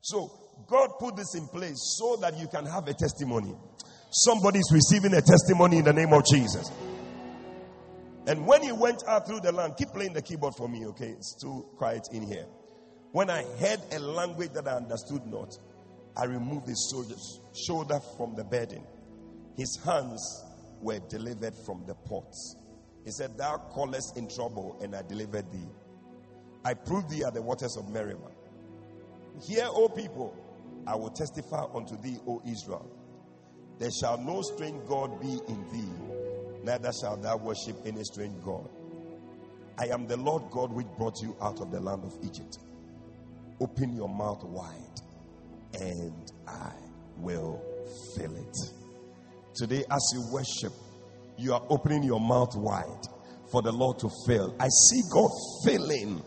[0.00, 0.30] So
[0.68, 3.52] God put this in place so that you can have a testimony.
[4.10, 6.70] Somebody is receiving a testimony in the name of Jesus.
[8.28, 11.08] And when he went out through the land, keep playing the keyboard for me, okay?
[11.08, 12.46] It's too quiet in here.
[13.10, 15.50] When I heard a language that I understood not,
[16.16, 16.94] I removed his
[17.66, 18.84] shoulder from the burden.
[19.56, 20.44] His hands
[20.80, 22.56] were delivered from the pots.
[23.04, 25.68] He said, Thou callest in trouble, and I delivered thee.
[26.64, 28.32] I proved thee at the waters of Meribah.
[29.46, 30.36] Hear, O people,
[30.86, 32.90] I will testify unto thee, O Israel.
[33.78, 38.68] There shall no strange God be in thee, neither shalt thou worship any strange God.
[39.78, 42.58] I am the Lord God which brought you out of the land of Egypt.
[43.60, 45.00] Open your mouth wide,
[45.80, 46.72] and I
[47.18, 47.62] will
[48.16, 48.56] fill it.
[49.58, 50.72] Today, as you worship,
[51.36, 53.08] you are opening your mouth wide
[53.50, 54.54] for the Lord to fill.
[54.60, 55.30] I see God
[55.64, 56.22] filling.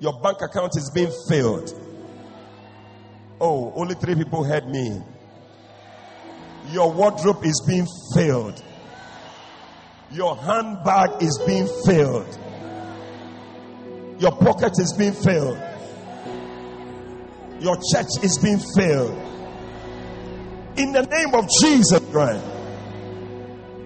[0.00, 1.70] Your bank account is being filled.
[3.40, 5.00] Oh, only three people heard me.
[6.72, 8.60] Your wardrobe is being filled.
[10.10, 12.38] Your handbag is being filled.
[14.18, 15.58] Your pocket is being filled.
[17.60, 19.25] Your church is being filled.
[20.78, 22.44] In the name of Jesus Christ.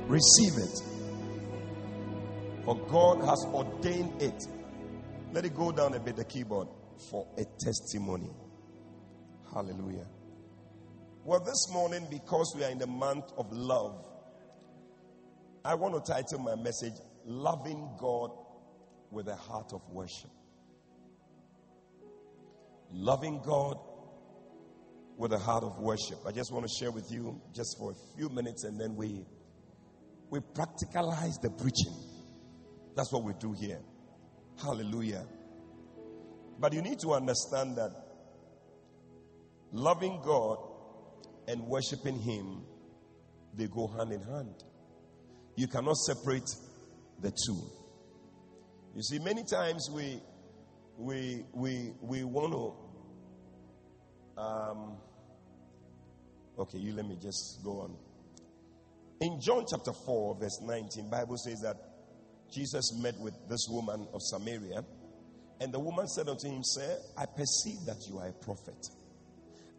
[0.08, 0.82] Receive it.
[2.64, 4.42] For God has ordained it.
[5.32, 6.66] Let it go down a bit, the keyboard,
[7.08, 8.30] for a testimony.
[9.54, 10.06] Hallelujah.
[11.24, 14.04] Well, this morning, because we are in the month of love,
[15.64, 18.32] I want to title my message, Loving God
[19.12, 20.30] with a Heart of Worship.
[22.90, 23.78] Loving God
[25.20, 26.18] with a heart of worship.
[26.26, 29.26] I just want to share with you just for a few minutes and then we
[30.30, 31.92] we practicalize the preaching.
[32.96, 33.80] That's what we do here.
[34.62, 35.26] Hallelujah.
[36.58, 37.90] But you need to understand that
[39.72, 40.56] loving God
[41.48, 42.62] and worshiping Him,
[43.54, 44.64] they go hand in hand.
[45.54, 46.48] You cannot separate
[47.20, 47.60] the two.
[48.96, 50.18] You see, many times we
[50.96, 54.96] we we we want to um
[56.60, 57.96] okay, you let me just go on.
[59.20, 61.76] In John chapter 4, verse 19, Bible says that
[62.52, 64.84] Jesus met with this woman of Samaria,
[65.60, 68.88] and the woman said unto him, Sir, I perceive that you are a prophet.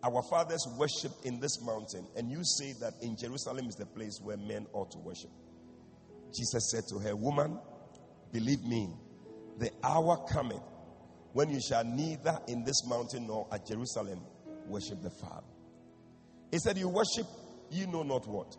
[0.03, 4.19] Our fathers worship in this mountain, and you say that in Jerusalem is the place
[4.21, 5.31] where men ought to worship.
[6.35, 7.59] Jesus said to her, Woman,
[8.31, 8.89] believe me,
[9.59, 10.63] the hour cometh
[11.33, 14.21] when you shall neither in this mountain nor at Jerusalem
[14.67, 15.50] worship the Father.
[16.51, 17.27] He said, You worship,
[17.69, 18.55] you know not what.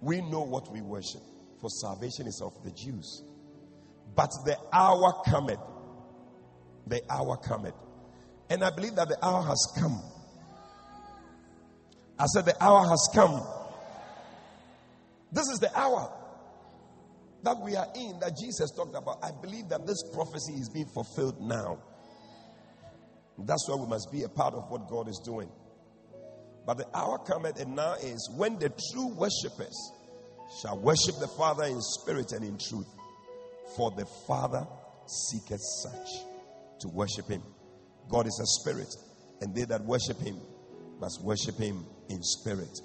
[0.00, 1.22] We know what we worship,
[1.60, 3.22] for salvation is of the Jews.
[4.14, 5.60] But the hour cometh.
[6.86, 7.74] The hour cometh.
[8.50, 10.02] And I believe that the hour has come.
[12.18, 13.42] I said, The hour has come.
[15.30, 16.12] This is the hour
[17.42, 19.18] that we are in that Jesus talked about.
[19.22, 21.78] I believe that this prophecy is being fulfilled now.
[23.38, 25.48] That's why we must be a part of what God is doing.
[26.64, 29.92] But the hour cometh and now is when the true worshippers
[30.60, 32.86] shall worship the Father in spirit and in truth.
[33.76, 34.66] For the Father
[35.06, 36.08] seeketh such
[36.80, 37.42] to worship him.
[38.08, 38.94] God is a spirit,
[39.40, 40.38] and they that worship him
[41.00, 42.78] must worship him in spirit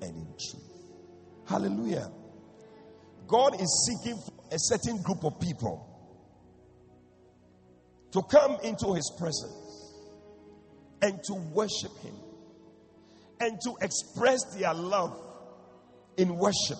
[0.00, 0.72] and in truth.
[1.46, 2.10] Hallelujah.
[3.28, 4.20] God is seeking
[4.50, 5.88] a certain group of people
[8.12, 9.94] to come into his presence
[11.02, 12.14] and to worship him
[13.42, 15.20] and to express their love
[16.16, 16.78] in worship.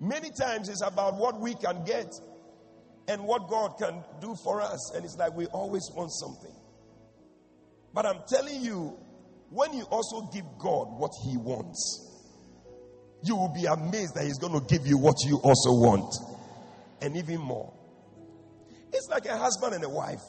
[0.00, 2.12] Many times it's about what we can get
[3.06, 4.94] and what God can do for us.
[4.94, 6.54] And it's like we always want something.
[7.94, 8.98] But I'm telling you,
[9.50, 12.08] when you also give God what He wants,
[13.22, 16.12] you will be amazed that He's going to give you what you also want.
[17.00, 17.72] And even more.
[18.92, 20.22] It's like a husband and a wife.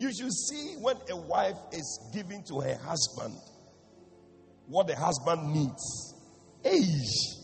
[0.00, 3.36] You should see when a wife is giving to her husband
[4.66, 6.14] what the husband needs.
[6.64, 7.36] Age.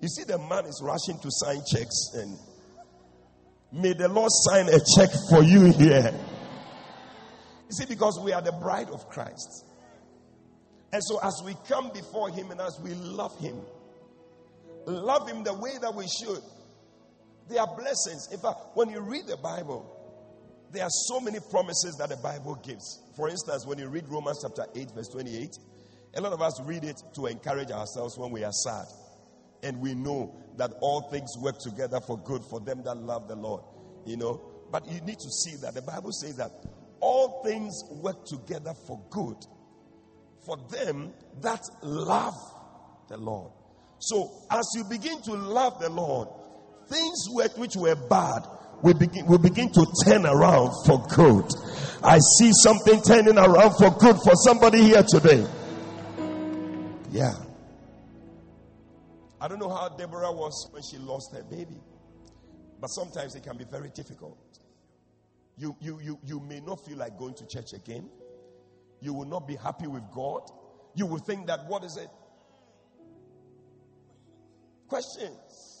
[0.00, 2.38] You see, the man is rushing to sign checks, and
[3.72, 6.14] may the Lord sign a check for you here.
[7.68, 9.64] You see, because we are the bride of Christ.
[10.92, 13.60] And so, as we come before Him and as we love Him,
[14.86, 16.42] love Him the way that we should,
[17.48, 18.28] there are blessings.
[18.30, 19.93] In fact, when you read the Bible,
[20.74, 23.00] there are so many promises that the Bible gives.
[23.16, 25.56] For instance, when you read Romans chapter 8, verse 28,
[26.16, 28.86] a lot of us read it to encourage ourselves when we are sad.
[29.62, 33.36] And we know that all things work together for good for them that love the
[33.36, 33.62] Lord.
[34.04, 36.50] You know, but you need to see that the Bible says that
[37.00, 39.36] all things work together for good
[40.44, 42.34] for them that love
[43.08, 43.52] the Lord.
[43.98, 46.28] So, as you begin to love the Lord,
[46.88, 48.42] things which were bad
[48.84, 51.46] we begin, we begin to turn around for good.
[52.02, 55.46] I see something turning around for good for somebody here today.
[57.10, 57.32] Yeah.
[59.40, 61.80] I don't know how Deborah was when she lost her baby,
[62.78, 64.38] but sometimes it can be very difficult.
[65.56, 68.10] You, you, you, you may not feel like going to church again.
[69.00, 70.42] You will not be happy with God.
[70.94, 72.08] You will think that, what is it?
[74.88, 75.73] Questions.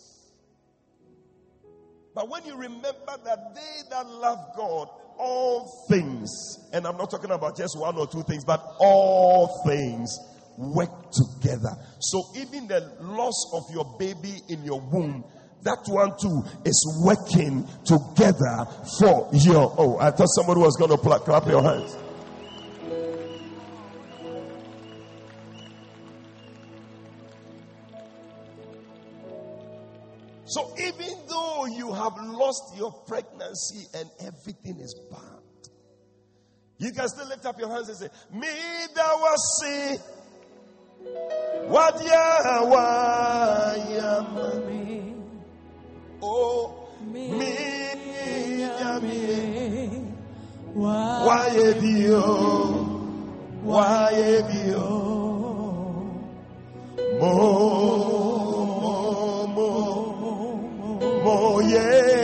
[2.14, 4.88] But when you remember that they that love God,
[5.18, 6.30] all things,
[6.72, 10.16] and I'm not talking about just one or two things, but all things
[10.56, 11.70] work together.
[12.00, 15.24] So even the loss of your baby in your womb,
[15.62, 18.66] that one too is working together
[18.98, 19.74] for your.
[19.78, 21.96] Oh, I thought somebody was going to clap your hands.
[32.54, 35.20] Lost your pregnancy and everything is bad,
[36.78, 38.48] you can still lift up your hands and say, Me
[38.94, 39.96] that was see
[41.66, 42.74] what Yahweh
[46.22, 47.94] Oh, me, me,
[50.74, 51.24] Why?
[53.62, 54.20] Why?
[57.20, 57.32] Mo
[58.74, 59.68] mo mo
[61.24, 62.23] mo yeah.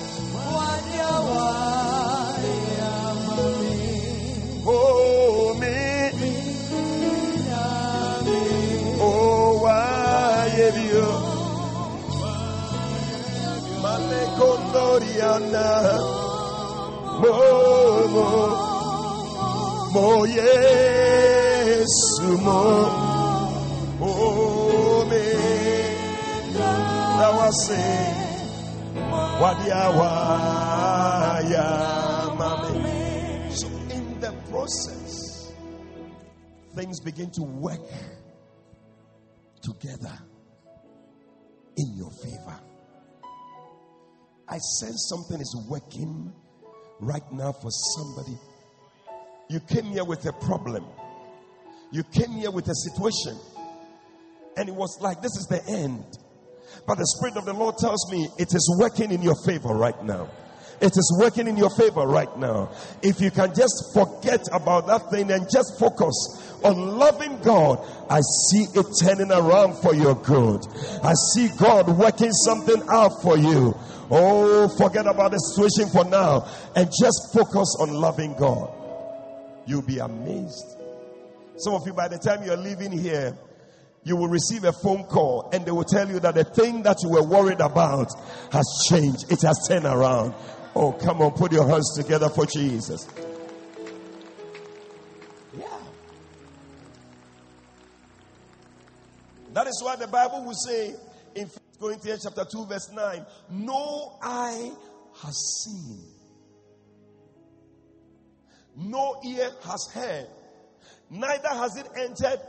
[14.91, 15.95] condoriana.
[17.21, 17.31] Mo
[18.11, 18.27] mo
[19.93, 21.07] mo yesu
[22.41, 22.63] mo.
[24.01, 25.25] Oh me.
[26.57, 28.17] Now I say.
[29.41, 29.97] Wadiawaya
[32.37, 33.51] mame.
[33.51, 35.51] So in the process,
[36.75, 37.81] things begin to work
[39.61, 40.17] together
[41.77, 42.70] in your favor.
[44.51, 46.33] I sense something is working
[46.99, 48.37] right now for somebody.
[49.49, 50.85] You came here with a problem.
[51.91, 53.39] You came here with a situation.
[54.57, 56.03] And it was like, this is the end.
[56.85, 60.03] But the Spirit of the Lord tells me it is working in your favor right
[60.03, 60.29] now.
[60.81, 62.71] It is working in your favor right now.
[63.03, 67.79] If you can just forget about that thing and just focus on loving God,
[68.09, 70.65] I see it turning around for your good.
[71.03, 73.75] I see God working something out for you.
[74.13, 76.45] Oh, forget about the situation for now
[76.75, 78.69] and just focus on loving God.
[79.65, 80.75] You'll be amazed.
[81.55, 83.37] Some of you, by the time you're leaving here,
[84.03, 86.97] you will receive a phone call and they will tell you that the thing that
[87.03, 88.11] you were worried about
[88.51, 89.31] has changed.
[89.31, 90.33] It has turned around.
[90.75, 93.07] Oh, come on, put your hands together for Jesus.
[95.57, 95.67] Yeah.
[99.53, 100.95] That is why the Bible will say
[101.35, 104.71] in 1 Corinthians chapter 2, verse 9, no eye
[105.23, 106.03] has seen,
[108.77, 110.27] no ear has heard,
[111.09, 112.39] neither has it entered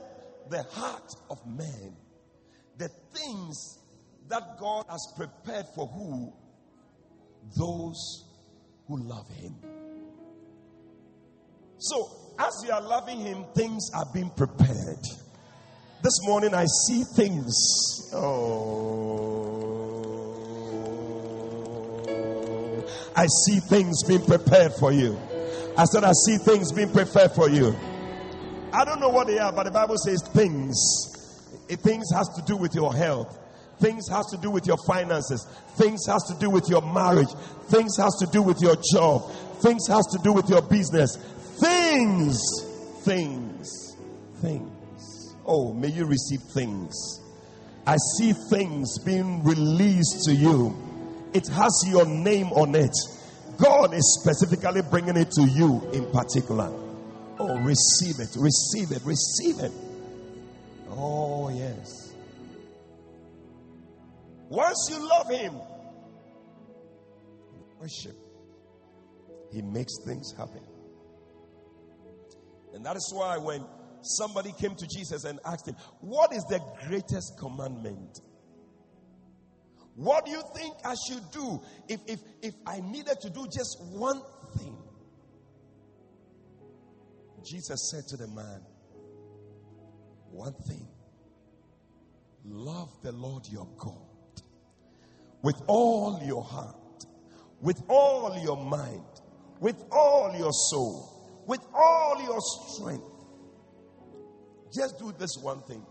[0.50, 1.96] the heart of man.
[2.76, 3.78] The things
[4.28, 6.32] that God has prepared for who?
[7.56, 8.24] Those
[8.86, 9.54] who love Him.
[11.78, 15.21] So, as you are loving Him, things are being prepared.
[16.02, 18.10] This morning I see things.
[18.12, 19.22] Oh.
[23.14, 25.16] I see things being prepared for you.
[25.78, 27.76] I said, I see things being prepared for you.
[28.72, 30.76] I don't know what they are, but the Bible says things.
[31.68, 33.38] It, things has to do with your health.
[33.78, 35.46] Things has to do with your finances.
[35.76, 37.32] Things has to do with your marriage.
[37.68, 39.30] Things has to do with your job.
[39.60, 41.16] Things has to do with your business.
[41.60, 42.42] Things,
[43.04, 43.96] things,
[44.40, 44.71] things.
[45.44, 47.20] Oh, may you receive things.
[47.86, 50.76] I see things being released to you.
[51.34, 52.94] It has your name on it.
[53.58, 56.70] God is specifically bringing it to you in particular.
[57.38, 59.72] Oh, receive it, receive it, receive it.
[60.90, 62.12] Oh, yes.
[64.48, 65.54] Once you love Him,
[67.80, 68.16] worship,
[69.52, 70.60] He makes things happen.
[72.74, 73.64] And that is why when
[74.02, 78.20] somebody came to Jesus and asked him, What is the greatest commandment?
[79.94, 83.78] What do you think I should do if, if, if I needed to do just
[83.90, 84.22] one
[84.56, 84.76] thing?
[87.44, 88.60] Jesus said to the man,
[90.30, 90.88] One thing
[92.44, 93.96] love the Lord your God
[95.42, 97.04] with all your heart,
[97.60, 99.04] with all your mind,
[99.60, 103.11] with all your soul, with all your strength.
[104.72, 105.84] Just do this one thing.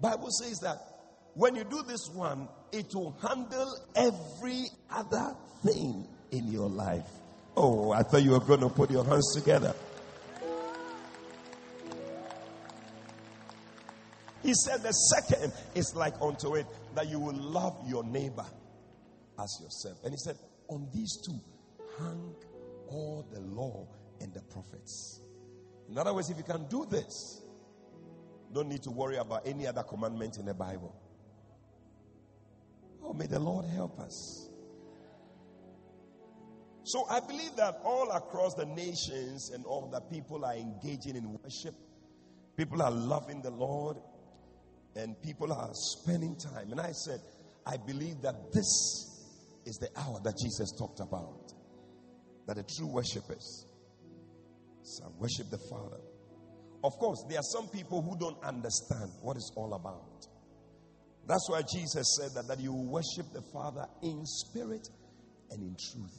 [0.00, 0.76] Bible says that
[1.34, 5.34] when you do this one, it will handle every other
[5.64, 7.08] thing in your life.
[7.56, 9.74] Oh, I thought you were going to put your hands together.
[14.42, 18.44] He said the second is like unto it that you will love your neighbor
[19.40, 19.98] as yourself.
[20.04, 20.36] And he said,
[20.68, 21.40] on these two
[21.98, 22.34] hang
[22.88, 23.86] all the law
[24.20, 25.20] and the prophets.
[25.88, 27.40] In other words, if you can do this,
[28.54, 30.94] don't need to worry about any other commandment in the Bible.
[33.02, 34.48] Oh, may the Lord help us.
[36.84, 41.38] So I believe that all across the nations and all the people are engaging in
[41.42, 41.74] worship.
[42.56, 43.96] People are loving the Lord
[44.94, 46.70] and people are spending time.
[46.70, 47.20] And I said,
[47.66, 49.24] I believe that this
[49.64, 51.52] is the hour that Jesus talked about.
[52.46, 53.66] That the true worshippers
[54.84, 56.00] shall worship the Father.
[56.84, 60.26] Of course, there are some people who don't understand what it's all about.
[61.26, 64.86] That's why Jesus said that, that you worship the Father in spirit
[65.50, 66.14] and in truth.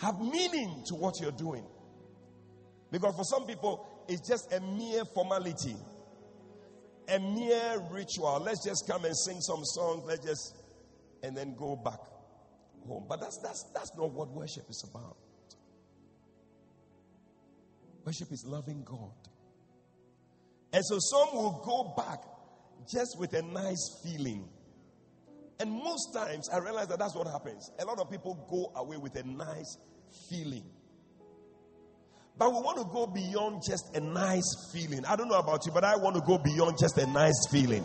[0.00, 1.66] Have meaning to what you're doing.
[2.90, 5.76] Because for some people, it's just a mere formality,
[7.06, 8.40] a mere ritual.
[8.40, 10.56] Let's just come and sing some songs, let's just,
[11.22, 12.00] and then go back
[12.88, 13.04] home.
[13.06, 15.18] But that's, that's, that's not what worship is about.
[18.04, 19.12] Worship is loving God.
[20.72, 22.18] And so some will go back
[22.90, 24.48] just with a nice feeling.
[25.60, 27.70] And most times I realize that that's what happens.
[27.78, 29.78] A lot of people go away with a nice
[30.28, 30.64] feeling.
[32.36, 35.04] But we want to go beyond just a nice feeling.
[35.06, 37.84] I don't know about you, but I want to go beyond just a nice feeling.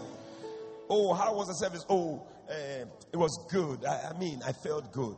[0.89, 1.85] Oh, how was the service?
[1.87, 3.85] Oh, uh, it was good.
[3.85, 5.15] I, I mean, I felt good.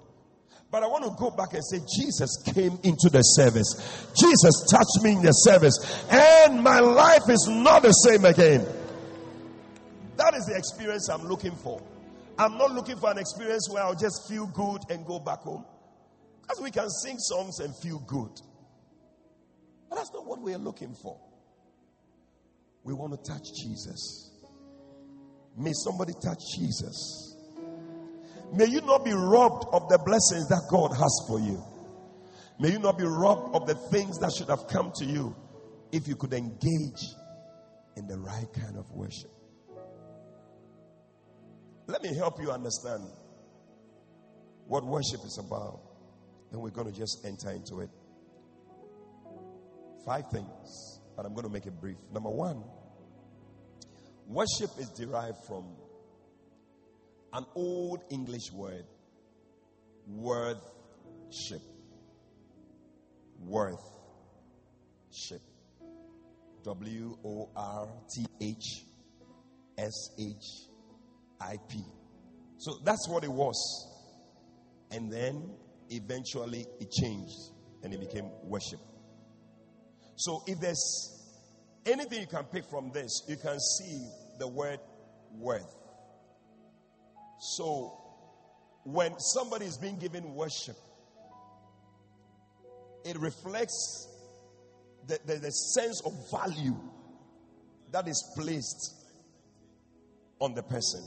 [0.72, 4.08] But I want to go back and say, Jesus came into the service.
[4.18, 5.78] Jesus touched me in the service.
[6.10, 8.66] And my life is not the same again.
[10.16, 11.82] That is the experience I'm looking for.
[12.40, 15.66] I'm not looking for an experience where I'll just feel good and go back home.
[16.42, 18.32] Because we can sing songs and feel good.
[19.90, 21.20] But that's not what we are looking for.
[22.84, 24.32] We want to touch Jesus.
[25.58, 27.31] May somebody touch Jesus.
[28.54, 31.64] May you not be robbed of the blessings that God has for you.
[32.60, 35.36] May you not be robbed of the things that should have come to you
[35.92, 37.02] if you could engage
[37.96, 39.32] in the right kind of worship.
[41.88, 43.04] Let me help you understand
[44.68, 45.82] what worship is about.
[46.52, 47.90] And we're going to just enter into it.
[50.06, 51.98] Five things, but I'm going to make it brief.
[52.14, 52.64] Number one,
[54.28, 55.66] worship is derived from
[57.34, 58.86] an old English word,
[60.08, 61.62] worthship.
[63.40, 63.82] Worthship.
[66.64, 68.86] W O R T H
[69.78, 70.46] S H
[71.40, 71.84] I P.
[72.58, 73.58] So that's what it was.
[74.92, 75.56] And then
[75.90, 77.34] eventually it changed
[77.84, 78.80] and it became worship.
[80.18, 81.18] So if there's
[81.86, 84.06] anything you can pick from this, you can see
[84.38, 84.80] the word
[85.36, 85.81] worth.
[87.42, 87.98] So
[88.84, 90.76] when somebody is being given worship,
[93.04, 94.08] it reflects
[95.08, 96.78] the, the, the sense of value
[97.92, 98.94] that is placed
[100.40, 101.02] on the person.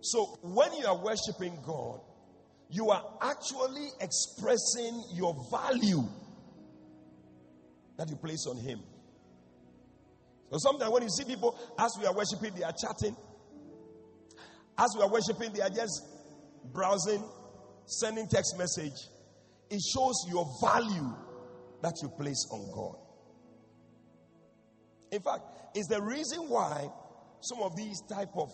[0.00, 2.00] So when you are worshiping God,
[2.68, 6.08] you are actually expressing your value
[7.98, 8.80] that you place on Him.
[10.50, 13.16] So sometimes when you see people, as we are worshiping, they are chatting.
[14.78, 16.02] As we are worshiping, they are just
[16.72, 17.22] browsing,
[17.86, 18.94] sending text message.
[19.70, 21.14] It shows your value
[21.82, 22.96] that you place on God.
[25.10, 25.42] In fact,
[25.74, 26.88] it's the reason why
[27.40, 28.50] some of these type of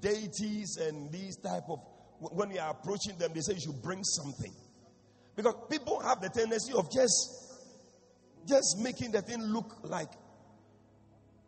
[0.00, 1.78] deities and these type of
[2.18, 4.52] when you are approaching them, they say you should bring something.
[5.34, 7.42] Because people have the tendency of just
[8.46, 10.10] just making the thing look like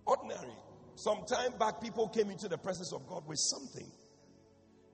[0.07, 0.55] ordinary.
[0.97, 3.91] Some time back, people came into the presence of God with something.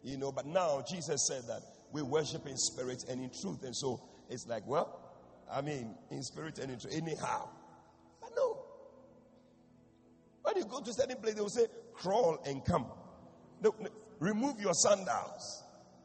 [0.03, 3.63] You know, but now Jesus said that we worship in spirit and in truth.
[3.65, 4.99] And so it's like, well,
[5.51, 7.49] I mean, in spirit and in truth, anyhow.
[8.21, 8.59] But no.
[10.43, 12.87] When you go to certain place, they will say, crawl and come.
[13.63, 13.91] No, no,
[14.21, 15.65] remove your sandals.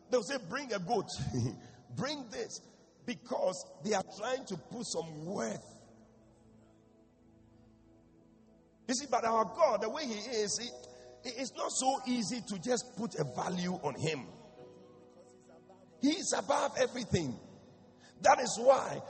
[0.10, 1.08] They'll say, bring a goat.
[1.96, 2.60] bring this.
[3.06, 5.75] Because they are trying to put some worth
[8.88, 12.60] You see, but our God, the way He is, it, it's not so easy to
[12.60, 14.26] just put a value on Him.
[16.02, 17.36] He is above everything.
[18.22, 19.02] That is why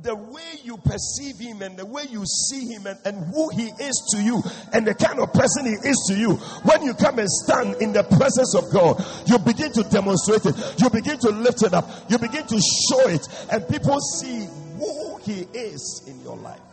[0.00, 3.66] the way you perceive him and the way you see him and, and who he
[3.82, 4.40] is to you
[4.72, 7.92] and the kind of person he is to you, when you come and stand in
[7.92, 10.54] the presence of God, you begin to demonstrate it.
[10.78, 11.88] You begin to lift it up.
[12.08, 13.26] You begin to show it.
[13.50, 14.46] And people see
[14.78, 16.67] who he is in your life.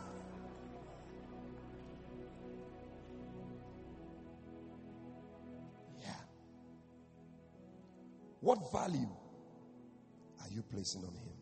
[8.45, 9.09] What value
[10.39, 11.33] are you placing on Him?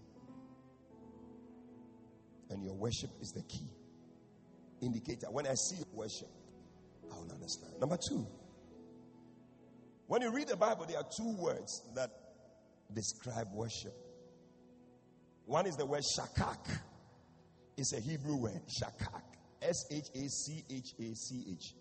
[2.50, 3.68] And your worship is the key
[4.82, 5.28] indicator.
[5.30, 6.30] When I see worship,
[7.12, 7.74] I will understand.
[7.82, 8.26] Number two,
[10.08, 12.10] when you read the Bible, there are two words that
[12.94, 13.94] describe worship.
[15.46, 16.70] One is the word shakak.
[17.76, 19.24] It's a Hebrew word, shakak.
[19.62, 21.74] S H A C H A C H.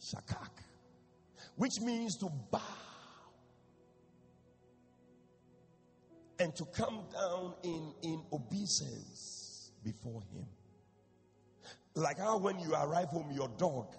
[0.00, 0.48] Shakak.
[1.56, 2.85] Which means to bow
[6.38, 10.46] and to come down in, in obeisance before Him.
[11.94, 13.94] Like how when you arrive home, your dog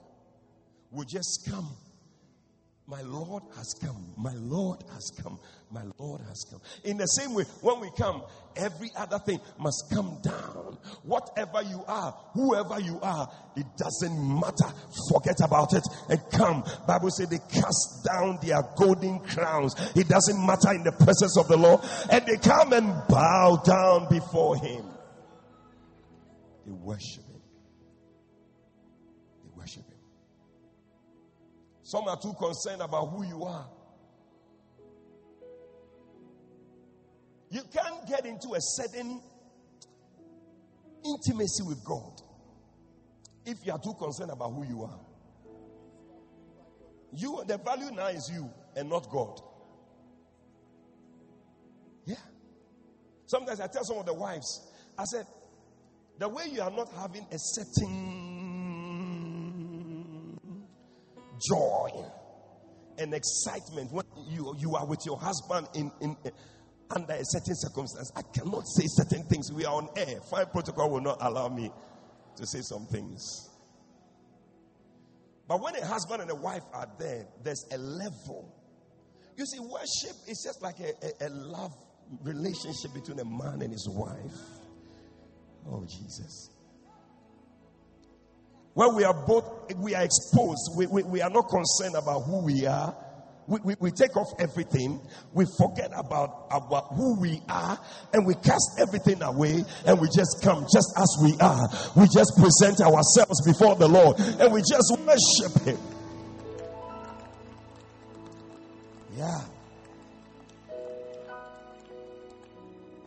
[0.91, 1.75] will just come.
[2.89, 4.13] My Lord has come.
[4.15, 5.38] My Lord has come.
[5.69, 6.61] My Lord has come.
[6.85, 8.23] In the same way, when we come,
[8.55, 10.77] every other thing must come down.
[11.03, 13.27] Whatever you are, whoever you are,
[13.57, 14.73] it doesn't matter.
[15.11, 16.63] Forget about it and come.
[16.88, 19.75] Bible says they cast down their golden crowns.
[19.93, 21.81] It doesn't matter in the presence of the Lord.
[22.09, 24.85] And they come and bow down before him.
[26.65, 27.26] They worship
[31.88, 33.65] Some are too concerned about who you are.
[37.49, 39.21] You can't get into a certain
[41.05, 42.11] intimacy with God
[43.45, 44.99] if you are too concerned about who you are.
[47.13, 49.39] You, the value now is you and not God.
[52.05, 52.15] Yeah.
[53.27, 55.25] Sometimes I tell some of the wives, I said,
[56.19, 58.07] the way you are not having a certain
[61.39, 61.89] joy
[62.97, 66.15] and excitement when you, you are with your husband in, in,
[66.89, 68.11] under a certain circumstance.
[68.15, 69.51] I cannot say certain things.
[69.51, 70.19] We are on air.
[70.31, 71.71] Fire protocol will not allow me
[72.38, 73.49] to say some things.
[75.47, 78.53] But when a husband and a wife are there, there's a level.
[79.38, 80.91] You see, worship is just like a,
[81.23, 81.73] a, a love
[82.23, 84.35] relationship between a man and his wife.
[85.69, 86.49] Oh, Jesus.
[88.78, 90.78] When we are both, we are exposed.
[90.78, 92.95] We, we, we are not concerned about who we are
[93.47, 94.99] we, we, we, take off everything,
[95.34, 97.80] we forget about, about who we are,
[98.11, 101.69] and we cast everything away, and we just come just as we are.
[101.95, 105.78] We just present ourselves before the Lord, and we just worship Him.
[109.15, 109.39] Yeah.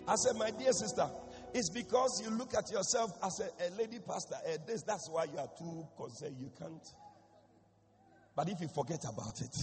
[0.09, 1.07] I said, my dear sister,
[1.55, 4.37] it's because you look at yourself as a, a lady pastor.
[4.47, 6.37] Uh, this, that's why you are too concerned.
[6.39, 6.87] You can't.
[8.35, 9.57] But if you forget about it,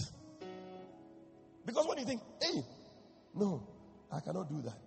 [1.65, 2.63] because when you think, hey,
[3.35, 3.67] no,
[4.11, 4.77] I cannot do that.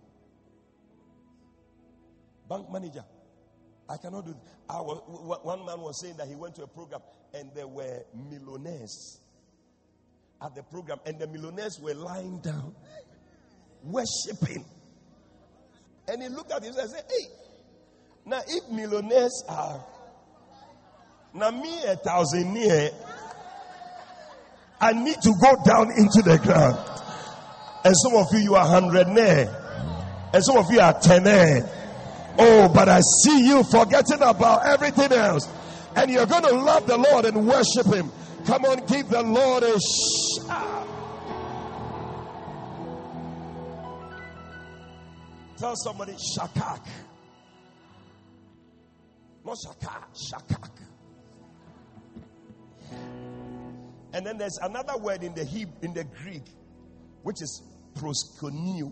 [2.48, 3.04] Bank manager,
[3.88, 4.40] I cannot do that.
[4.68, 5.02] I was,
[5.42, 7.00] one man was saying that he went to a program
[7.34, 9.20] and there were millionaires
[10.42, 12.74] at the program, and the millionaires were lying down,
[13.82, 14.64] worshipping.
[16.10, 17.26] And he looked at him and said, Hey,
[18.26, 19.84] now if millionaires are
[21.32, 22.90] now me a thousand near
[24.80, 26.78] I need to go down into the ground.
[27.84, 29.54] And some of you, you are hundred near.
[30.32, 31.22] And some of you are ten
[32.38, 35.46] Oh, but I see you forgetting about everything else.
[35.94, 38.10] And you're going to love the Lord and worship Him.
[38.46, 40.99] Come on, give the Lord a shout.
[45.60, 46.86] Tell somebody, shakak.
[49.44, 50.70] Not shakak, shakak.
[54.14, 56.44] And then there's another word in the Hebrew, in the Greek,
[57.24, 57.62] which is
[57.94, 58.90] proskuneo.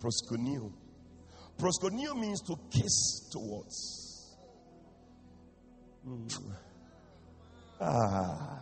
[0.00, 0.70] Proskuneo.
[1.58, 4.36] Proskuneo means to kiss towards.
[6.06, 6.52] Mm.
[7.80, 8.58] Ah.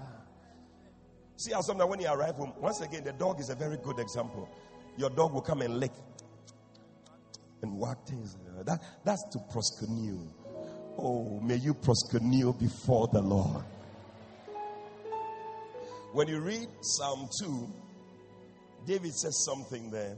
[1.37, 3.99] See how sometimes when you arrive home, once again, the dog is a very good
[3.99, 4.49] example.
[4.97, 5.93] Your dog will come and lick
[7.63, 8.37] and whack things.
[8.65, 10.29] That, that's to proskuneo.
[10.97, 13.65] Oh, may you proskuneo before the Lord.
[16.13, 17.73] When you read Psalm 2,
[18.87, 20.17] David says something there.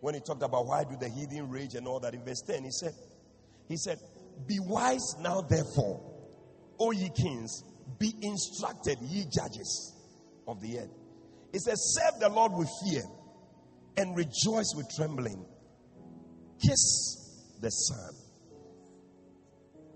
[0.00, 2.64] When he talked about why do the heathen rage and all that in verse 10,
[2.64, 2.94] he said,
[3.68, 3.98] He said,
[4.48, 6.00] Be wise now, therefore,
[6.80, 7.62] O ye kings,
[7.98, 9.94] be instructed, ye judges
[10.48, 10.90] of the earth.
[11.52, 13.02] He says, Serve the Lord with fear
[13.96, 15.44] and rejoice with trembling.
[16.60, 18.14] Kiss the Son.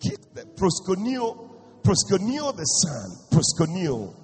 [0.00, 1.50] Kiss the proskuneo,
[1.82, 4.14] proskuneo the Son, proskuneo.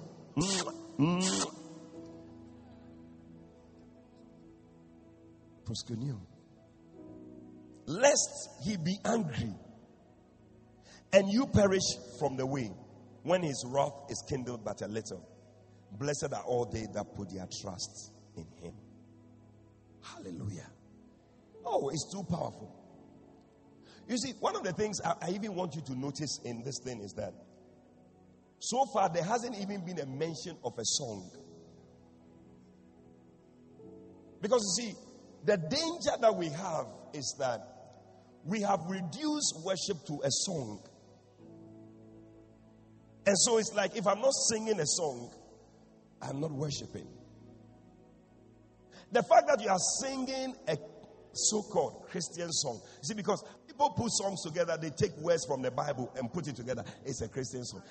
[5.65, 6.19] Proskuneo.
[7.85, 9.53] Lest he be angry
[11.13, 11.81] and you perish
[12.19, 12.71] from the way
[13.23, 15.27] when his wrath is kindled but a little.
[15.91, 18.73] Blessed are all they that put their trust in him.
[20.13, 20.69] Hallelujah.
[21.65, 22.75] Oh, it's too powerful.
[24.07, 26.79] You see, one of the things I, I even want you to notice in this
[26.83, 27.33] thing is that
[28.59, 31.31] so far, there hasn't even been a mention of a song.
[34.39, 34.95] Because you see,
[35.45, 37.61] the danger that we have is that
[38.45, 40.81] we have reduced worship to a song.
[43.25, 45.31] And so it's like if I'm not singing a song,
[46.21, 47.07] I'm not worshiping.
[49.11, 50.77] The fact that you are singing a
[51.33, 55.71] so called Christian song, see, because people put songs together, they take words from the
[55.71, 56.83] Bible and put it together.
[57.05, 57.83] It's a Christian song.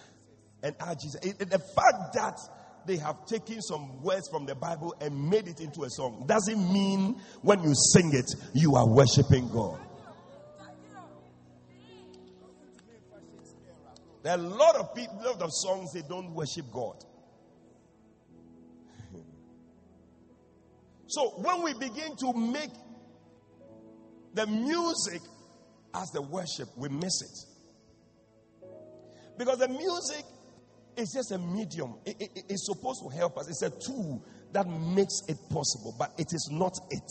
[0.63, 2.39] And ah, Jesus, it, the fact that
[2.87, 6.73] they have taken some words from the Bible and made it into a song doesn't
[6.73, 9.81] mean when you sing it, you are worshiping God.
[14.23, 17.03] There are a lot of people, lot of songs they don't worship God.
[21.11, 22.71] So when we begin to make
[24.33, 25.21] the music
[25.93, 28.67] as the worship, we miss it.
[29.37, 30.25] Because the music
[30.97, 31.99] is just a medium.
[32.05, 33.49] It- it- it- it's supposed to help us.
[33.49, 37.11] It's a tool that makes it possible, but it is not it.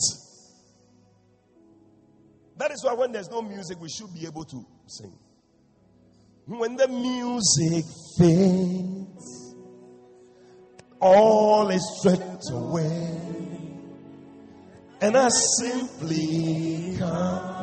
[2.58, 5.14] That is why when there's no music, we should be able to sing.
[6.46, 7.86] When the music
[8.18, 9.56] fades,
[11.02, 13.49] all is stripped away,
[15.02, 15.30] and I
[15.60, 17.60] simply come.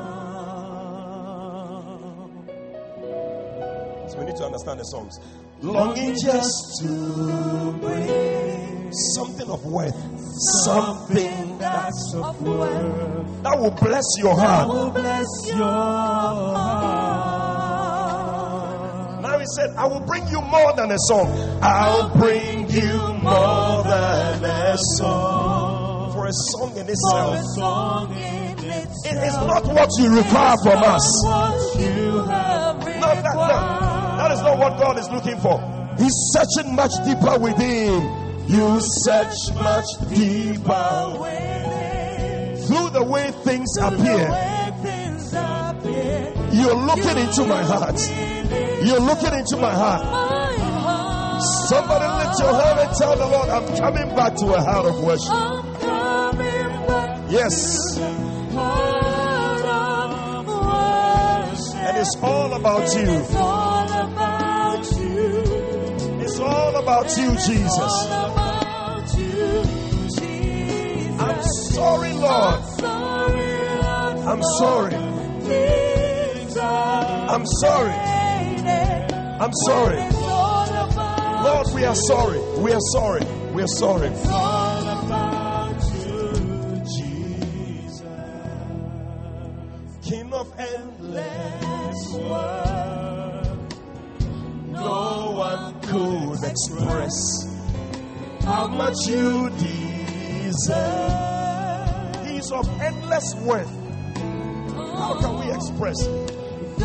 [4.09, 5.19] So we need to understand the songs.
[5.61, 9.95] Longing just to bring something of worth,
[10.65, 13.43] something that's of worth.
[13.43, 14.69] that will bless your heart.
[14.69, 17.23] will bless your heart.
[19.23, 21.27] Now he said, I will bring you more than a song.
[21.63, 25.46] I'll bring you more than a song.
[26.27, 29.07] A song in itself, song in itself.
[29.07, 31.23] it is not what you require from us.
[31.25, 33.47] What you have No, that, no,
[34.19, 35.61] that is not what God is looking for.
[35.97, 38.03] He's searching much deeper within.
[38.49, 40.89] You search much deeper
[42.67, 44.27] through the way things appear.
[46.53, 48.01] You're looking into my heart.
[48.85, 50.03] You're looking into my heart.
[51.69, 55.01] Somebody lift your hand and tell the Lord, I'm coming back to a heart of
[55.05, 55.66] worship.
[57.37, 57.99] Yes.
[61.77, 63.11] And it's all about you.
[66.25, 67.93] It's all about you, Jesus.
[71.21, 72.65] I'm sorry, Lord.
[74.33, 74.95] I'm sorry.
[77.35, 77.93] I'm sorry.
[79.43, 79.99] I'm sorry.
[81.45, 82.41] Lord, we are sorry.
[82.63, 83.21] We are sorry.
[83.53, 84.11] We are sorry.
[90.75, 93.75] Endless world,
[94.71, 97.17] no one could express
[98.45, 99.51] how much you
[100.47, 101.17] deserve.
[102.27, 103.71] He's of endless worth.
[104.99, 105.97] How can we express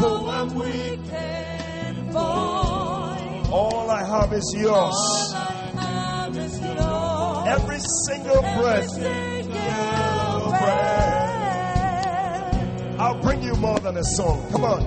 [0.03, 4.73] I'm weak and void, All I have is yours.
[4.73, 5.38] all I
[5.82, 7.47] have is yours.
[7.47, 7.79] Every.
[8.07, 10.11] Single breath.
[13.91, 14.51] Than a song.
[14.51, 14.81] Come on.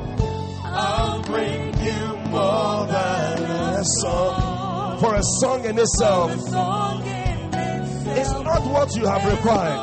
[0.64, 4.98] I'll bring you More than a song.
[4.98, 8.18] For a song in itself a song in itself.
[8.18, 9.78] is not what you have required.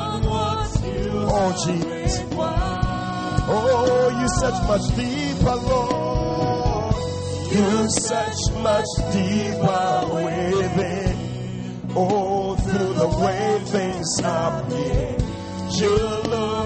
[1.34, 2.20] Oh, Jesus.
[3.54, 6.94] Oh, you search much deeper, Lord.
[7.52, 9.92] You search much deeper
[10.24, 11.16] within.
[11.94, 15.22] Oh, through the way things appear.
[15.78, 16.61] You're looking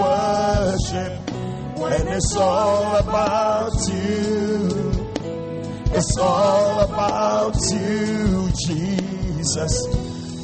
[0.00, 1.12] worship.
[1.92, 4.90] And it's all about you.
[5.92, 9.72] It's all about you, Jesus.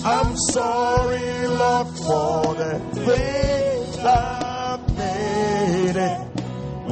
[0.05, 6.21] I'm sorry, Lord, for the things I've made it.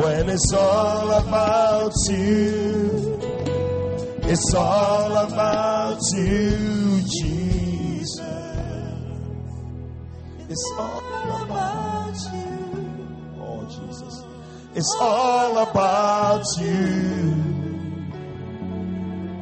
[0.01, 3.19] When it's all about you,
[4.23, 7.34] it's all about you, Jesus.
[10.55, 12.87] It's all about you.
[13.41, 14.25] Oh, Jesus.
[14.77, 17.35] It's all about you.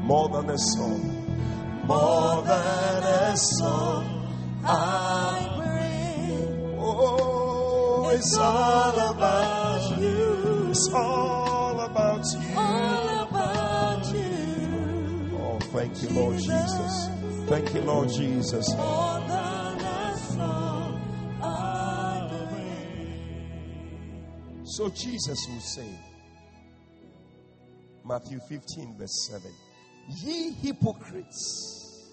[0.08, 1.84] More than a song.
[1.84, 4.34] More than a song.
[4.64, 6.78] I bring.
[6.80, 10.68] Oh, it's all about you.
[10.70, 12.56] It's all about you.
[12.56, 15.36] All about you.
[15.36, 17.08] Oh, thank you, Lord Jesus.
[17.48, 18.66] Thank you, Lord Jesus.
[24.76, 25.98] So Jesus will say,
[28.06, 29.52] Matthew 15, verse 7
[30.22, 32.10] Ye hypocrites,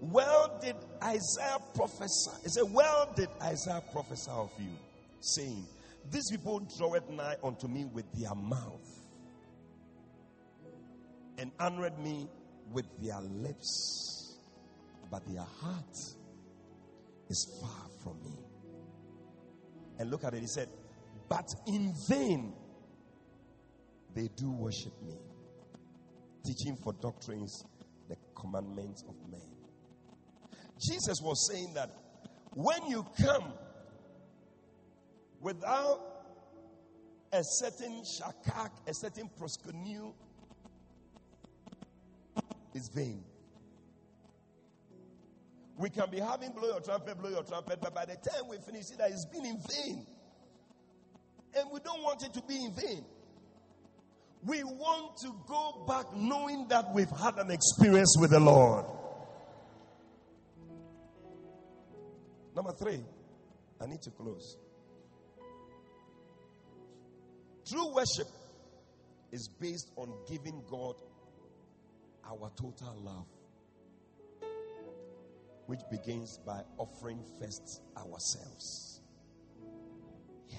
[0.00, 2.30] well did Isaiah prophesy.
[2.42, 4.72] He said, Well did Isaiah prophesy of you.
[5.20, 5.66] saying,
[6.10, 9.04] These people draw it nigh unto me with their mouth
[11.36, 12.30] and honored me
[12.72, 14.38] with their lips,
[15.10, 15.96] but their heart
[17.28, 18.31] is far from me.
[20.02, 20.66] And look at it, he said,
[21.28, 22.52] But in vain
[24.12, 25.14] they do worship me,
[26.44, 27.64] teaching for doctrines
[28.08, 29.46] the commandments of men.
[30.80, 31.88] Jesus was saying that
[32.52, 33.52] when you come
[35.40, 36.00] without
[37.32, 40.14] a certain shakak, a certain proskuneo,
[42.74, 43.22] is vain.
[45.78, 48.58] We can be having blow your trumpet, blow your trumpet, but by the time we
[48.58, 50.06] finish it, it's been in vain.
[51.54, 53.04] And we don't want it to be in vain.
[54.44, 58.84] We want to go back knowing that we've had an experience with the Lord.
[62.54, 63.00] Number three,
[63.80, 64.56] I need to close.
[67.66, 68.26] True worship
[69.30, 70.96] is based on giving God
[72.26, 73.26] our total love,
[75.72, 79.00] which begins by offering first ourselves.
[80.50, 80.58] Yeah.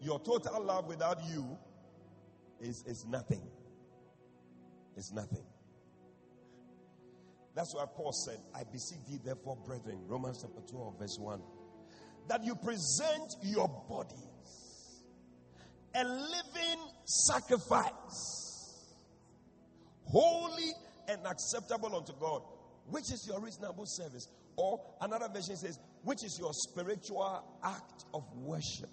[0.00, 1.58] Your total love without you
[2.62, 3.42] is, is nothing.
[4.96, 5.44] It's nothing.
[7.54, 11.42] That's why Paul said, I beseech thee, therefore, brethren, Romans chapter 12, verse 1,
[12.28, 15.02] that you present your bodies
[15.94, 18.94] a living sacrifice,
[20.04, 20.72] holy
[21.06, 22.40] and acceptable unto God,
[22.90, 24.28] which is your reasonable service.
[24.56, 28.90] Or another version says, which is your spiritual act of worship.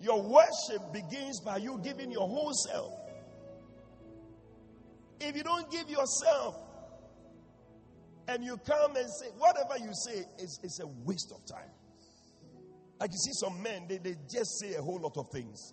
[0.00, 2.92] Your worship begins by you giving your whole self.
[5.20, 6.56] If you don't give yourself
[8.28, 11.70] and you come and say, whatever you say is, is a waste of time.
[13.00, 15.72] Like you see some men, they, they just say a whole lot of things.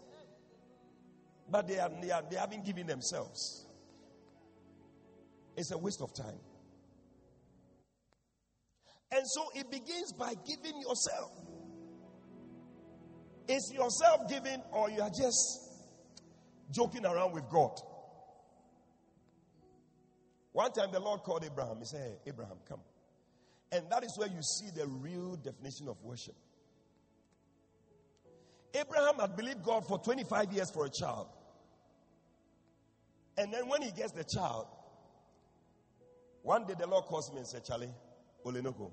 [1.50, 3.68] But they, are, they, are, they haven't given themselves.
[5.56, 6.40] It's a waste of time.
[9.12, 11.32] And so it begins by giving yourself.
[13.48, 15.70] Is yourself giving or you are just
[16.72, 17.72] joking around with God?
[20.54, 21.78] One time the Lord called Abraham.
[21.80, 22.80] He said, Abraham, come.
[23.72, 26.36] And that is where you see the real definition of worship.
[28.74, 31.28] Abraham had believed God for 25 years for a child.
[33.38, 34.68] And then when he gets the child,
[36.44, 37.90] one day the Lord calls me and said, Charlie,
[38.46, 38.92] Olenoko,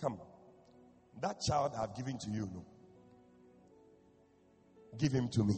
[0.00, 0.20] come.
[1.20, 2.64] That child I've given to you, no.
[4.98, 5.54] Give him to me.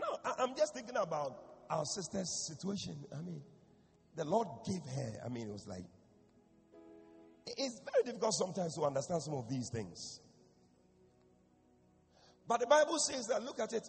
[0.00, 2.96] No, I- I'm just thinking about our sister's situation.
[3.16, 3.42] I mean,
[4.14, 5.84] the Lord gave her, I mean, it was like,
[7.46, 10.20] it's very difficult sometimes to understand some of these things.
[12.48, 13.88] But the Bible says that, look at it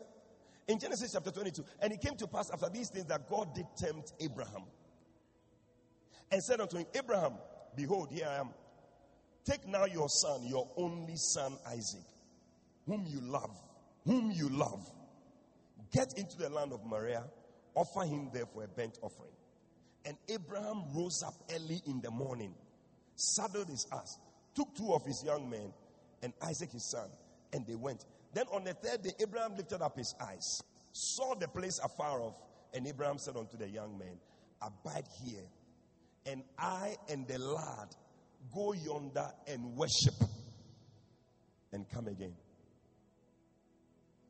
[0.68, 1.64] in Genesis chapter 22.
[1.82, 4.64] And it came to pass after these things that God did tempt Abraham
[6.32, 7.34] and said unto him, Abraham,
[7.76, 8.50] behold, here I am.
[9.46, 12.04] Take now your son, your only son Isaac,
[12.86, 13.56] whom you love,
[14.06, 14.86] whom you love.
[15.94, 17.24] Get into the land of Moriah,
[17.74, 19.32] offer him there for a burnt offering.
[20.06, 22.54] And Abraham rose up early in the morning,
[23.16, 24.20] saddled his ass,
[24.54, 25.72] took two of his young men,
[26.22, 27.10] and Isaac his son,
[27.54, 28.04] and they went.
[28.38, 30.62] Then on the third day, Abraham lifted up his eyes,
[30.92, 32.36] saw the place afar off,
[32.72, 34.20] and Abraham said unto the young man,
[34.62, 35.42] Abide here,
[36.24, 37.96] and I and the lad
[38.54, 40.14] go yonder and worship,
[41.74, 42.36] and come again.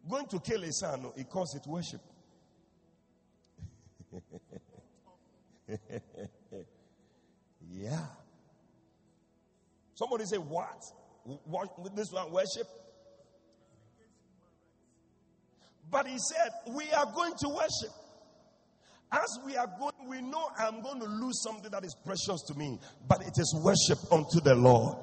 [0.09, 1.99] Going to kill his son, he calls it worship.
[7.69, 8.05] yeah.
[9.95, 10.81] Somebody say, What?
[11.43, 12.67] What this one worship?
[15.89, 17.95] But he said, We are going to worship.
[19.11, 22.55] As we are going, we know I'm going to lose something that is precious to
[22.55, 22.77] me,
[23.07, 24.97] but it is worship unto the Lord.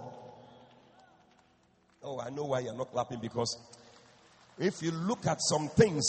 [2.02, 3.56] Oh, I know why you're not clapping because
[4.58, 6.04] if you look at some things,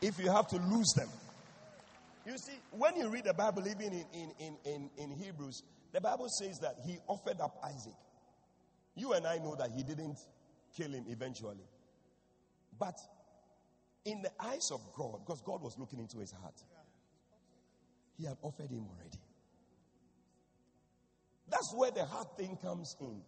[0.00, 1.08] if you have to lose them,
[2.24, 4.04] you see, when you read the Bible, even in,
[4.38, 7.94] in, in, in, Hebrews, the Bible says that he offered up Isaac.
[8.94, 10.18] You and I know that he didn't
[10.76, 11.64] kill him eventually.
[12.80, 12.98] But
[14.06, 16.54] in the eyes of God, because God was looking into his heart,
[18.16, 19.18] he had offered him already.
[21.48, 23.20] That's where the hard thing comes in.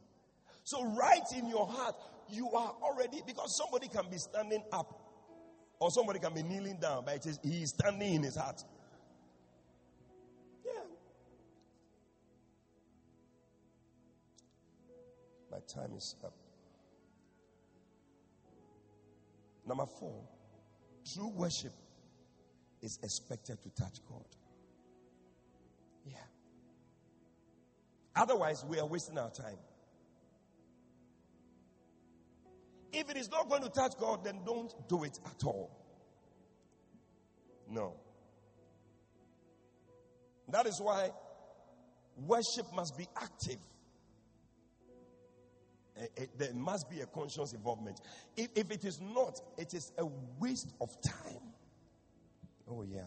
[0.65, 1.97] So, right in your heart,
[2.31, 5.03] you are already, because somebody can be standing up
[5.81, 8.63] or somebody can be kneeling down, but it is, he is standing in his heart.
[10.65, 10.73] Yeah.
[15.51, 16.42] My time is up.
[19.67, 20.25] Number four,
[21.15, 21.73] true worship
[22.81, 24.27] is expected to touch God.
[26.05, 26.17] Yeah.
[28.17, 29.59] Otherwise, we are wasting our time.
[32.93, 35.71] If it is not going to touch God, then don't do it at all.
[37.71, 37.95] No.
[40.49, 41.11] That is why
[42.17, 43.57] worship must be active.
[46.39, 48.01] There must be a conscious involvement.
[48.37, 50.07] If, if it is not, it is a
[50.39, 51.43] waste of time.
[52.71, 53.03] Oh, yeah.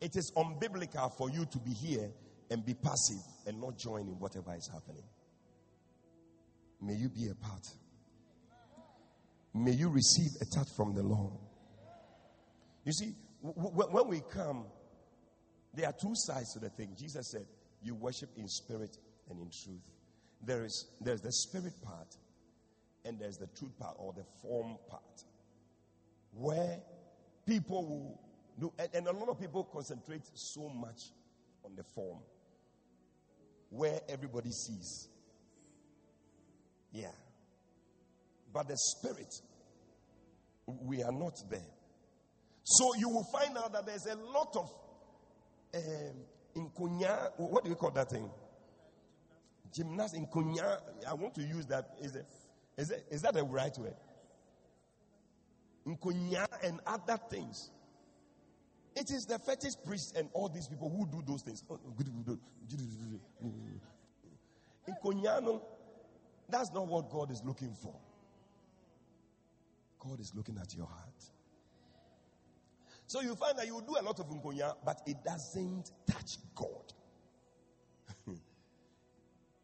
[0.00, 2.10] It is unbiblical for you to be here
[2.50, 5.02] and be passive and not join in whatever is happening.
[6.80, 7.66] May you be a part.
[9.54, 11.32] May you receive a touch from the Lord.
[12.84, 14.66] You see, w- w- when we come,
[15.74, 16.94] there are two sides to the thing.
[16.96, 17.46] Jesus said,
[17.82, 18.96] You worship in spirit
[19.30, 19.80] and in truth.
[20.44, 22.08] There is there's the spirit part,
[23.04, 25.02] and there's the truth part or the form part.
[26.32, 26.78] Where
[27.46, 28.20] people will
[28.60, 31.00] do, and, and a lot of people concentrate so much
[31.64, 32.18] on the form,
[33.70, 35.08] where everybody sees.
[36.92, 37.12] Yeah.
[38.52, 39.32] But the spirit,
[40.66, 41.60] we are not there.
[42.64, 44.70] So you will find out that there's a lot of
[45.74, 46.16] um,
[46.54, 48.28] in Kunya, what do you call that thing?
[49.72, 50.80] Gymnast in Kunya.
[51.08, 51.96] I want to use that.
[52.00, 52.26] Is it?
[52.76, 53.06] Is it?
[53.10, 53.94] Is that the right word?
[55.84, 57.70] In Kunya and other things.
[58.94, 61.62] It is the fetish priests and all these people who do those things.
[64.86, 65.60] In Kunyano,
[66.48, 67.94] that's not what God is looking for.
[69.98, 71.24] God is looking at your heart.
[73.06, 76.92] So you find that you do a lot of nkonya, but it doesn't touch God.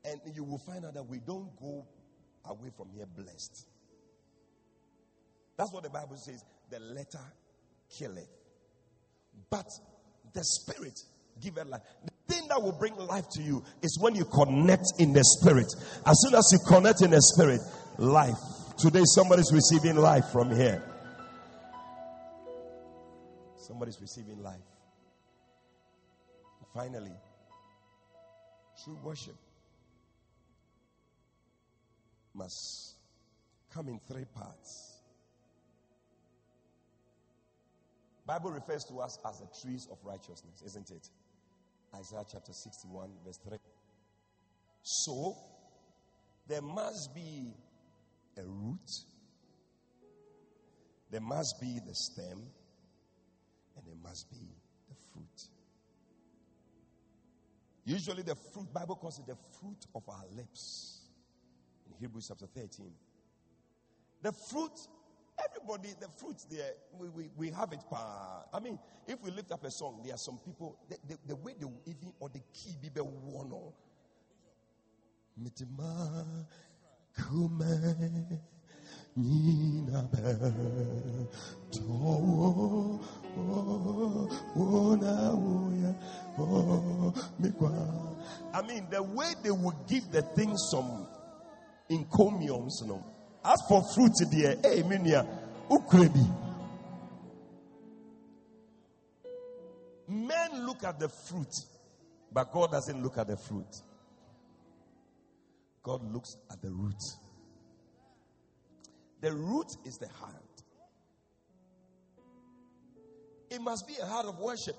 [0.04, 1.86] And you will find out that we don't go
[2.46, 3.66] away from here blessed.
[5.56, 6.42] That's what the Bible says.
[6.70, 7.24] The letter
[7.96, 8.28] killeth,
[9.50, 9.66] but
[10.32, 10.98] the spirit
[11.40, 11.82] giveth life.
[12.04, 15.66] The thing that will bring life to you is when you connect in the spirit.
[16.06, 17.60] As soon as you connect in the spirit,
[17.98, 18.38] life.
[18.78, 20.82] Today, somebody's receiving life from here.
[23.56, 24.60] Somebody's receiving life.
[26.74, 27.12] Finally,
[28.82, 29.36] true worship
[32.34, 32.94] must
[33.74, 35.00] come in three parts.
[38.26, 41.08] Bible refers to us as the trees of righteousness, isn't it?
[41.94, 43.58] Isaiah chapter 61, verse 3.
[44.82, 45.36] So,
[46.48, 47.52] there must be
[48.38, 48.90] a root,
[51.10, 52.38] there must be the stem,
[53.76, 54.48] and there must be
[54.88, 55.48] the fruit.
[57.84, 61.01] Usually, the fruit, Bible calls it the fruit of our lips
[61.92, 62.90] in Hebrews chapter 13.
[64.22, 64.72] The fruit,
[65.44, 67.80] everybody, the fruit there, we, we, we have it.
[67.92, 71.36] I mean, if we lift up a song, there are some people, the, the, the
[71.36, 73.50] way they will even, or the key, be the one.
[73.52, 73.74] Oh.
[75.40, 76.46] Mitima
[77.16, 78.40] kume
[79.16, 80.18] nina be
[81.72, 83.00] to
[88.54, 91.06] I mean, the way they would give the thing some
[91.94, 93.04] encomiums, know.
[93.44, 95.26] As for fruit, dear, eh, hey, minia,
[95.68, 96.38] ukrebi.
[100.08, 101.54] Men look at the fruit,
[102.32, 103.82] but God doesn't look at the fruit.
[105.82, 107.02] God looks at the root.
[109.20, 110.34] The root is the heart.
[113.50, 114.76] It must be a heart of worship.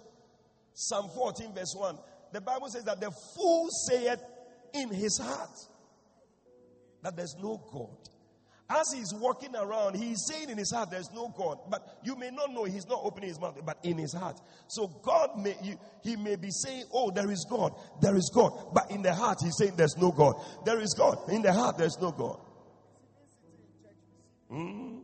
[0.74, 1.98] Psalm 14, verse 1.
[2.34, 4.20] The Bible says that the fool saith
[4.74, 5.56] in his heart
[7.04, 8.10] that there's no God.
[8.70, 11.60] As he's walking around, he's saying in his heart, There's no God.
[11.70, 14.40] But you may not know he's not opening his mouth, but in his heart.
[14.68, 15.56] So God may,
[16.02, 18.74] he may be saying, Oh, there is God, there is God.
[18.74, 20.36] But in the heart, he's saying, There's no God.
[20.66, 21.30] There is God.
[21.30, 22.40] In the heart, there's no God.
[24.50, 25.00] Hmm?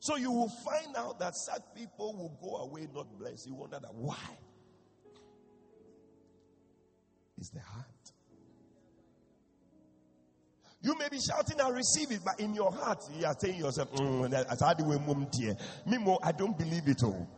[0.00, 3.46] So you will find out that such people will go away not blessed.
[3.46, 4.16] You wonder that why?
[7.38, 7.91] It's the heart.
[10.82, 13.92] You may be shouting and receive it, but in your heart, you are saying yourself,
[13.92, 14.34] mm,
[16.24, 17.28] I don't believe it all.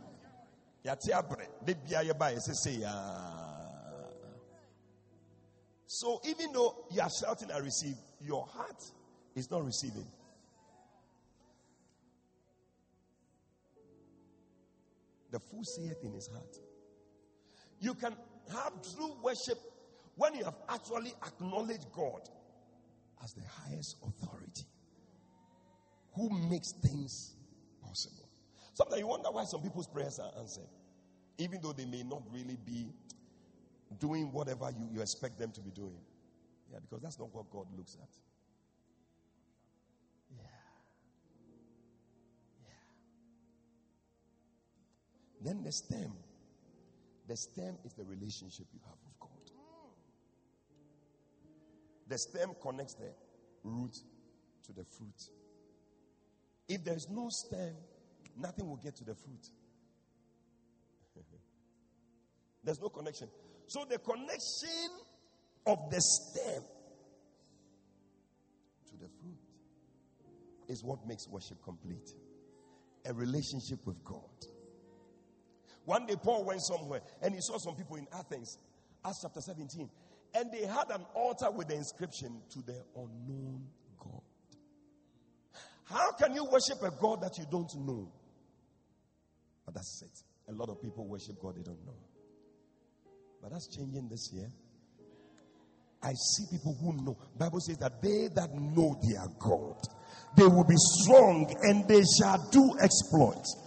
[5.87, 8.83] So even though you are shouting and receive, your heart
[9.35, 10.07] is not receiving.
[15.29, 16.57] The fool saith in his heart.
[17.79, 18.15] You can
[18.51, 19.59] have true worship
[20.15, 22.21] when you have actually acknowledged God
[23.23, 24.65] as the highest authority
[26.13, 27.35] who makes things
[27.83, 28.29] possible.
[28.73, 30.67] Sometimes you wonder why some people's prayers are answered,
[31.37, 32.87] even though they may not really be
[33.99, 35.99] doing whatever you, you expect them to be doing.
[36.71, 38.09] Yeah, because that's not what God looks at.
[40.35, 40.43] Yeah.
[42.63, 42.73] Yeah.
[45.41, 46.13] Then the stem.
[47.27, 49.04] The stem is the relationship you have
[52.07, 53.11] The stem connects the
[53.63, 53.95] root
[54.65, 55.29] to the fruit.
[56.67, 57.75] If there's no stem,
[58.37, 59.49] nothing will get to the fruit.
[62.63, 63.27] there's no connection.
[63.67, 64.89] So the connection
[65.65, 66.63] of the stem
[68.87, 69.37] to the fruit
[70.67, 72.09] is what makes worship complete.
[73.05, 74.21] A relationship with God.
[75.85, 78.57] One day, Paul went somewhere and he saw some people in Athens,
[79.05, 79.87] Acts chapter 17,
[80.35, 83.63] and they had an altar with the inscription to the unknown
[83.97, 84.21] God.
[85.85, 88.11] How can you worship a God that you don't know?
[89.65, 90.51] But that's it.
[90.51, 91.97] A lot of people worship God they don't know.
[93.41, 94.49] But that's changing this year.
[96.03, 97.17] I see people who know.
[97.37, 99.77] Bible says that they that know their God,
[100.37, 103.63] they will be strong and they shall do exploits.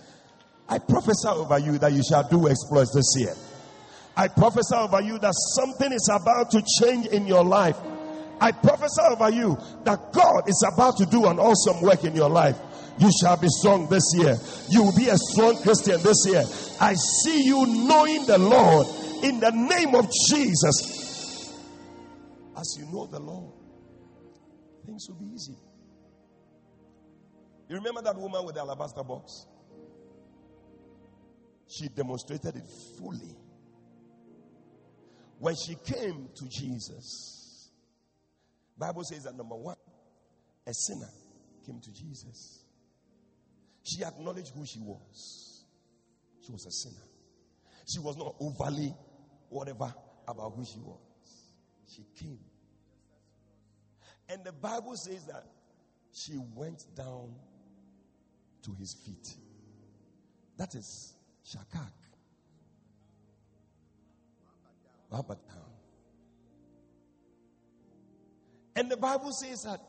[0.68, 3.34] I prophesy over you that you shall do exploits this year.
[4.18, 7.76] I prophesy over you that something is about to change in your life.
[8.40, 12.28] I prophesy over you that God is about to do an awesome work in your
[12.28, 12.56] life.
[12.98, 14.36] You shall be strong this year.
[14.70, 16.42] You will be a strong Christian this year.
[16.80, 18.88] I see you knowing the Lord
[19.22, 21.54] in the name of Jesus.
[22.56, 23.52] As you know the Lord,
[24.84, 25.54] things will be easy.
[27.68, 29.46] You remember that woman with the alabaster box?
[31.68, 32.68] She demonstrated it
[32.98, 33.36] fully.
[35.38, 37.70] When she came to Jesus,
[38.76, 39.76] Bible says that number one,
[40.66, 41.10] a sinner
[41.64, 42.64] came to Jesus.
[43.84, 45.64] She acknowledged who she was.
[46.44, 47.04] She was a sinner.
[47.86, 48.94] She was not overly
[49.48, 49.92] whatever
[50.26, 50.98] about who she was.
[51.86, 52.38] She came.
[54.28, 55.44] And the Bible says that
[56.12, 57.34] she went down
[58.64, 59.36] to his feet.
[60.58, 61.14] That is
[61.46, 61.92] Shakak.
[65.10, 65.68] And down.
[68.76, 69.80] And the Bible says that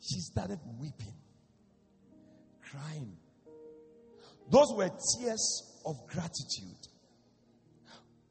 [0.00, 1.14] she started weeping,
[2.70, 3.16] crying.
[4.50, 6.86] Those were tears of gratitude.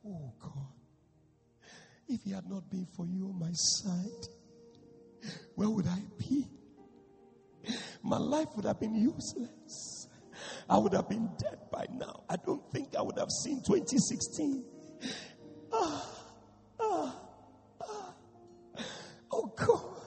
[0.07, 0.71] Oh God,
[2.07, 4.27] if He had not been for you on my side,
[5.55, 6.47] where would I be?
[8.03, 10.07] My life would have been useless.
[10.69, 12.23] I would have been dead by now.
[12.29, 14.63] I don't think I would have seen 2016.
[15.77, 16.05] Ah,
[16.79, 17.15] ah,
[17.81, 18.15] ah.
[19.31, 19.97] Oh God.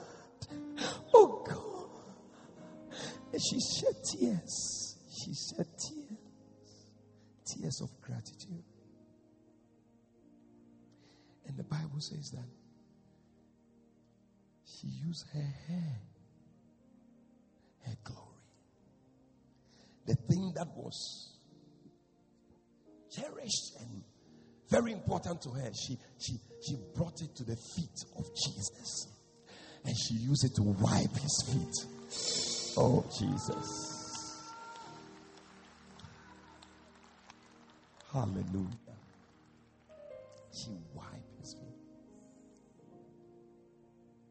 [1.13, 2.99] Oh God.
[3.33, 4.97] And she shed tears.
[5.13, 6.09] She shed tears.
[7.45, 8.65] Tears of gratitude.
[11.47, 12.49] And the Bible says that
[14.65, 16.01] she used her hair,
[17.87, 18.25] her glory.
[20.07, 21.37] The thing that was
[23.11, 24.03] cherished and
[24.71, 29.07] very important to her, she, she, she brought it to the feet of Jesus.
[29.85, 32.77] And she used it to wipe his feet.
[32.77, 34.53] Oh, Jesus.
[38.13, 38.69] Hallelujah.
[40.53, 41.79] She wiped his feet.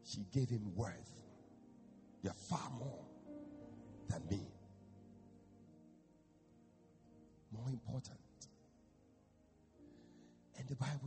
[0.06, 1.12] She gave him worth.
[2.22, 3.07] You're far more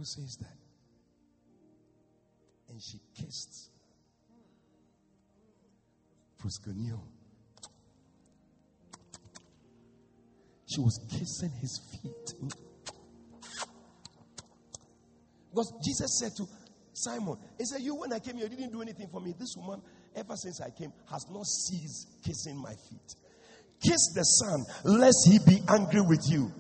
[0.01, 0.57] Bible says that.
[2.71, 3.71] And she kissed
[6.41, 7.01] Proskuneo.
[10.67, 12.35] She was kissing his feet.
[15.51, 16.47] Because Jesus said to
[16.95, 19.35] Simon, He said, You, when I came here, you didn't do anything for me.
[19.39, 19.83] This woman,
[20.17, 23.17] ever since I came, has not ceased kissing my feet.
[23.83, 26.53] Kiss the Son, lest he be angry with you.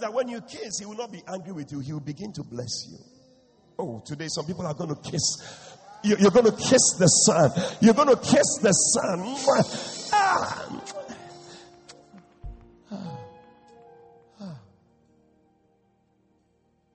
[0.00, 2.32] Means that when you kiss, he will not be angry with you, he will begin
[2.32, 2.98] to bless you.
[3.78, 5.66] Oh, today some people are going to kiss.
[6.02, 7.50] You're going to kiss the Son.
[7.80, 9.20] You're going to kiss the Son.
[10.12, 10.66] Ah.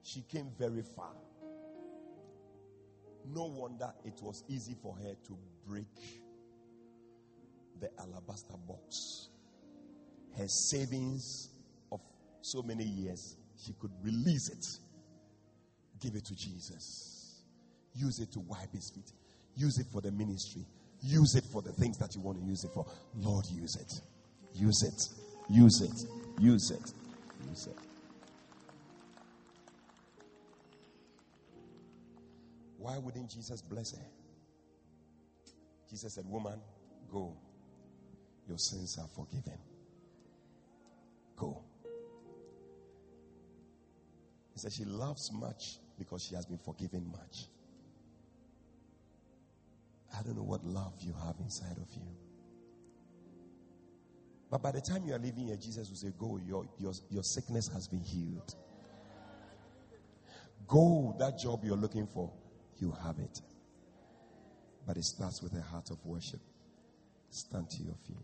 [0.02, 1.12] She came very far.
[3.32, 5.38] No wonder it was easy for her to
[5.68, 5.84] break
[7.80, 9.28] the alabaster box.
[10.36, 11.50] Her savings
[12.42, 14.64] so many years, she could release it,
[16.00, 17.42] give it to Jesus.
[17.94, 19.10] Use it to wipe his feet.
[19.56, 20.66] Use it for the ministry.
[21.00, 22.86] Use it for the things that you want to use it for.
[23.14, 23.92] Lord, use it.
[24.54, 25.08] Use it.
[25.48, 26.42] Use it.
[26.42, 26.92] Use it.
[27.48, 27.78] Use it.
[32.78, 34.04] Why wouldn't Jesus bless her?
[35.90, 36.60] Jesus said, Woman,
[37.10, 37.36] go.
[38.48, 39.58] Your sins are forgiven.
[41.36, 41.64] Go.
[44.56, 47.48] He said, She loves much because she has been forgiven much.
[50.18, 52.08] I don't know what love you have inside of you.
[54.50, 57.22] But by the time you are leaving here, Jesus will say, Go, your, your, your
[57.22, 58.54] sickness has been healed.
[60.66, 62.32] Go, that job you're looking for,
[62.78, 63.42] you have it.
[64.86, 66.40] But it starts with a heart of worship.
[67.28, 68.16] Stand to your feet.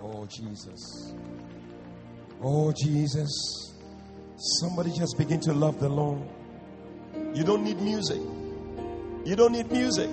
[0.00, 1.14] Oh, Jesus.
[2.42, 3.74] Oh, Jesus.
[4.60, 6.22] Somebody just begin to love the Lord.
[7.34, 8.20] You don't need music.
[9.24, 10.08] You don't need music.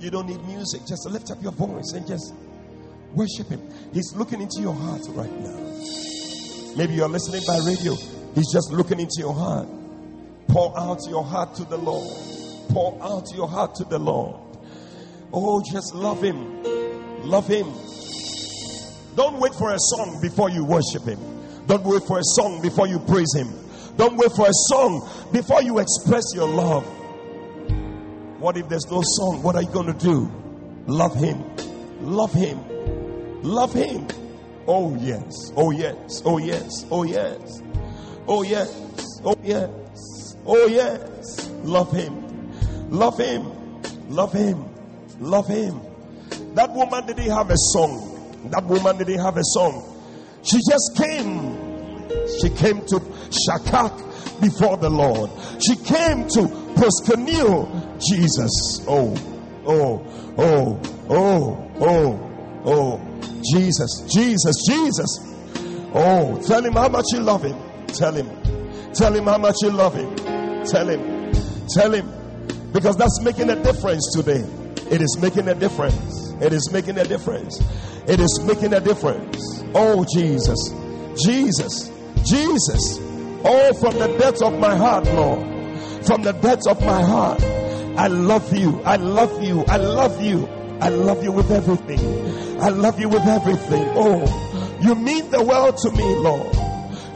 [0.00, 0.82] You don't need music.
[0.86, 2.34] Just lift up your voice and just
[3.14, 3.62] worship Him.
[3.92, 5.56] He's looking into your heart right now.
[6.76, 7.94] Maybe you're listening by radio.
[8.34, 9.68] He's just looking into your heart.
[10.48, 12.12] Pour out your heart to the Lord.
[12.68, 14.40] Pour out your heart to the Lord.
[15.32, 16.62] Oh, just love Him.
[17.22, 17.72] Love Him.
[19.16, 21.18] Don't wait for a song before you worship Him.
[21.66, 23.48] Don't wait for a song before you praise Him.
[23.96, 26.84] Don't wait for a song before you express your love.
[28.38, 29.42] What if there's no song?
[29.42, 30.30] What are you going to do?
[30.86, 31.42] Love Him.
[32.02, 32.60] Love Him.
[33.42, 34.06] Love Him.
[34.68, 35.50] Oh, yes.
[35.56, 36.22] Oh, yes.
[36.24, 36.84] Oh, yes.
[36.90, 37.62] Oh, yes.
[38.28, 39.20] Oh, yes.
[39.24, 40.36] Oh, yes.
[40.44, 41.48] Oh, yes.
[41.64, 42.90] Love Him.
[42.90, 43.80] Love Him.
[44.10, 44.68] Love Him.
[45.20, 45.80] Love Him.
[46.54, 48.15] That woman didn't have a song.
[48.50, 49.92] That woman didn't have a song.
[50.42, 51.66] She just came.
[52.40, 53.00] She came to
[53.30, 55.30] Shakak before the Lord.
[55.60, 56.42] She came to
[56.76, 58.84] proskuneo Jesus.
[58.86, 59.14] Oh,
[59.66, 60.04] oh,
[60.38, 60.80] oh,
[61.10, 63.16] oh, oh, oh.
[63.52, 65.18] Jesus, Jesus, Jesus.
[65.94, 67.56] Oh, tell him how much you love him.
[67.88, 68.28] Tell him.
[68.92, 70.14] Tell him how much you love him.
[70.64, 71.32] Tell him.
[71.74, 72.12] Tell him.
[72.72, 74.44] Because that's making a difference today.
[74.90, 76.25] It is making a difference.
[76.40, 77.60] It is making a difference.
[78.06, 79.62] It is making a difference.
[79.74, 80.72] Oh, Jesus.
[81.24, 81.90] Jesus.
[82.24, 82.98] Jesus.
[83.44, 85.40] Oh, from the depths of my heart, Lord.
[86.04, 87.42] From the depths of my heart.
[87.96, 88.82] I love you.
[88.82, 89.64] I love you.
[89.66, 90.46] I love you.
[90.80, 92.60] I love you with everything.
[92.60, 93.84] I love you with everything.
[93.94, 96.54] Oh, you mean the world to me, Lord.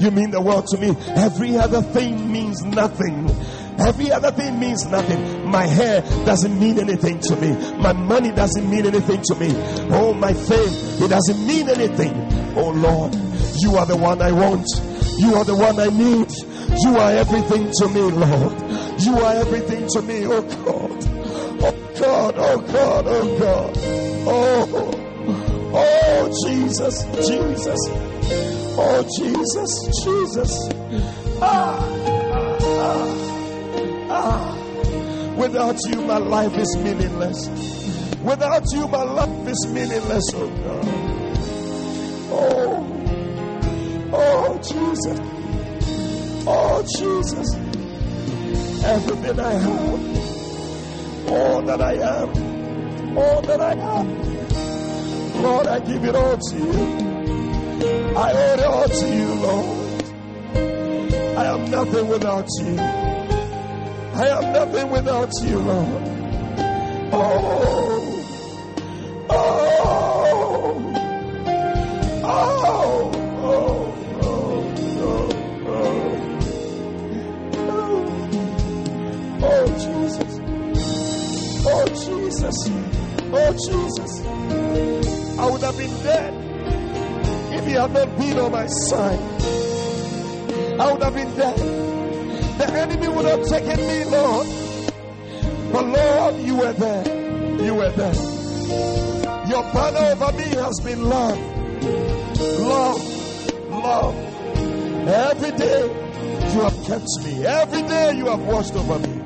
[0.01, 0.97] You mean the world to me.
[1.09, 3.29] Every other thing means nothing.
[3.87, 5.49] Every other thing means nothing.
[5.51, 7.53] My hair doesn't mean anything to me.
[7.79, 9.51] My money doesn't mean anything to me.
[9.91, 12.13] Oh, my fame, it doesn't mean anything.
[12.57, 13.15] Oh, Lord,
[13.61, 14.67] you are the one I want.
[15.19, 16.31] You are the one I need.
[16.83, 19.01] You are everything to me, Lord.
[19.01, 21.05] You are everything to me, oh God.
[21.63, 23.77] Oh God, oh God, oh God.
[24.27, 24.91] Oh,
[25.75, 27.79] oh Jesus, Jesus.
[28.79, 30.69] Oh Jesus, Jesus.
[31.43, 31.79] Ah,
[32.23, 33.30] ah, ah.
[35.37, 37.49] Without you, my life is meaningless.
[38.23, 40.85] Without you, my life is meaningless, oh God.
[42.33, 42.85] Oh,
[44.13, 45.19] oh Jesus.
[46.47, 47.55] Oh Jesus.
[48.85, 50.01] Everything I have,
[51.31, 56.73] all that I am, all that I am, Lord, I give it all to you.
[58.17, 59.77] I owe it all to you, Lord.
[61.39, 62.77] I am nothing without you.
[64.15, 66.03] I am nothing without you, Lord.
[67.13, 68.27] Oh,
[69.31, 69.37] oh,
[72.25, 73.11] oh, oh,
[73.43, 73.61] oh,
[74.23, 74.51] oh,
[77.57, 77.81] oh,
[79.43, 80.33] oh, Jesus.
[81.67, 82.57] Oh, Jesus.
[83.33, 84.13] Oh, Jesus.
[85.39, 86.35] I would have been dead
[87.55, 89.19] if you had not been on my side.
[90.81, 91.90] I would have been dead.
[92.61, 94.47] The enemy would have taken me, Lord.
[95.73, 97.65] But Lord, you were there.
[97.65, 98.15] You were there.
[99.49, 101.39] Your banner over me has been love.
[102.61, 103.71] Love.
[103.71, 104.15] Love.
[105.09, 105.83] Every day
[106.53, 107.47] you have kept me.
[107.47, 109.23] Every day you have watched over me.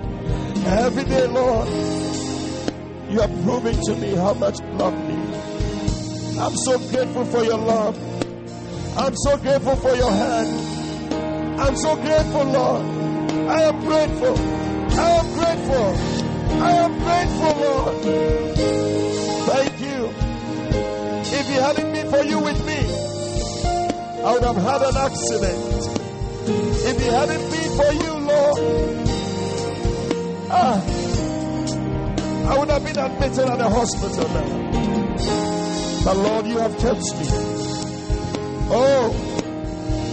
[0.66, 1.68] Every day, Lord,
[3.10, 5.16] you are proving to me how much you love me.
[6.38, 7.98] I'm so grateful for your love.
[8.96, 11.60] I'm so grateful for your hand.
[11.60, 13.03] I'm so grateful, Lord.
[13.48, 14.38] I am grateful.
[14.98, 15.88] I am grateful.
[16.62, 17.96] I am grateful, Lord.
[19.50, 20.08] Thank you.
[21.38, 22.80] If it hadn't been for you with me,
[24.24, 26.00] I would have had an accident.
[26.46, 28.58] If it hadn't been for you, Lord,
[30.50, 30.80] ah,
[32.50, 34.64] I would have been admitted at the hospital now.
[36.04, 37.26] But Lord, you have kept me.
[38.70, 39.10] Oh,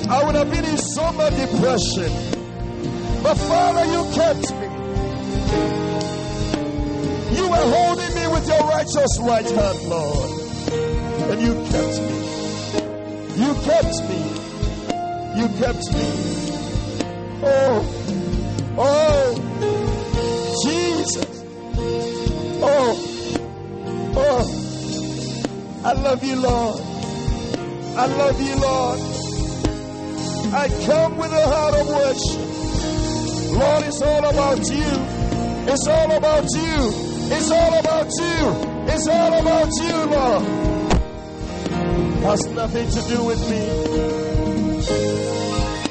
[0.09, 2.30] I would have been in so much depression.
[3.23, 4.67] But Father, you kept me.
[7.37, 10.29] You were holding me with your righteous right hand, Lord.
[11.29, 12.21] And you kept me.
[13.37, 14.19] You kept me.
[15.37, 16.07] You kept me.
[17.43, 17.83] Oh,
[18.77, 19.35] oh,
[20.63, 21.43] Jesus.
[22.63, 22.95] Oh,
[24.17, 24.43] oh,
[25.85, 26.81] I love you, Lord.
[27.97, 28.99] I love you, Lord.
[30.53, 32.50] I come with a heart of worship.
[33.61, 34.91] Lord, it's all about you.
[35.71, 36.77] It's all about you.
[37.35, 38.39] It's all about you.
[38.91, 40.43] It's all about you, Lord.
[42.23, 43.61] Has nothing to do with me.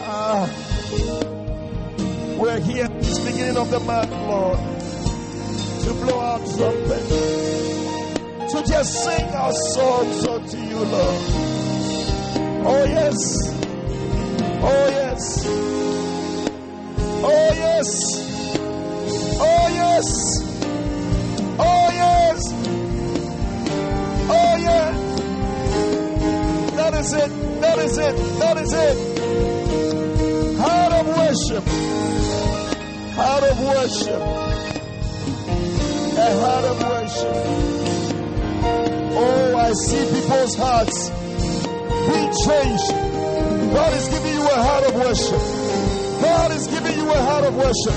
[0.03, 0.49] Ah,
[2.41, 4.59] we're here at this beginning of the month, Lord,
[5.85, 7.09] to blow our trumpet,
[8.51, 11.21] to just sing our songs unto you, Lord.
[12.67, 13.17] Oh, yes.
[14.63, 15.60] Oh, yes.
[17.23, 17.89] Oh, yes.
[19.39, 20.07] Oh, yes.
[21.59, 22.41] Oh, yes.
[24.31, 24.87] Oh, yeah.
[26.77, 27.31] That is it.
[27.61, 28.17] That is it.
[28.41, 28.97] That is it.
[30.59, 31.65] Heart of worship.
[33.17, 34.23] Heart of worship.
[36.17, 37.37] A heart of worship.
[39.13, 42.91] Oh, I see people's hearts being changed.
[43.75, 45.60] God is giving you a heart of worship.
[46.21, 47.95] God is giving you a heart of worship.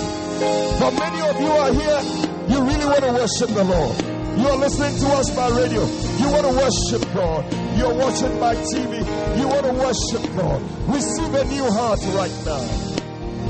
[0.79, 2.01] For many of you are here,
[2.49, 4.13] you really want to worship the Lord.
[4.39, 5.85] You are listening to us by radio.
[5.85, 7.45] You want to worship God.
[7.77, 8.99] You are watching by TV.
[9.39, 10.61] You want to worship God.
[10.89, 12.93] Receive a new heart right now.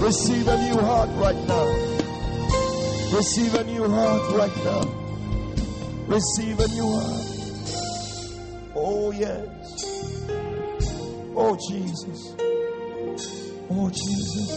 [0.03, 1.93] Receive a new heart right now.
[3.15, 4.83] Receive a new heart right now.
[6.07, 7.33] Receive a new heart.
[8.75, 10.29] Oh, yes.
[11.35, 12.42] Oh, Jesus.
[13.69, 14.51] Oh, Jesus.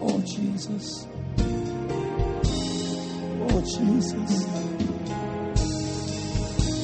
[0.00, 1.06] Oh, Jesus.
[3.40, 4.46] Oh, Jesus.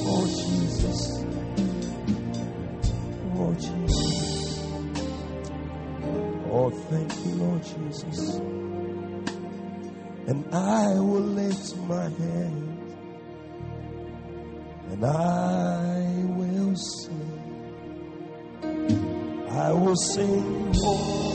[0.06, 1.24] Oh, Jesus.
[3.36, 4.10] Oh, Jesus.
[6.52, 8.40] Oh, thank you, Lord Jesus.
[10.26, 12.70] And I will lift my hand
[14.90, 17.39] and I will sing.
[19.60, 21.29] I will sing, oh,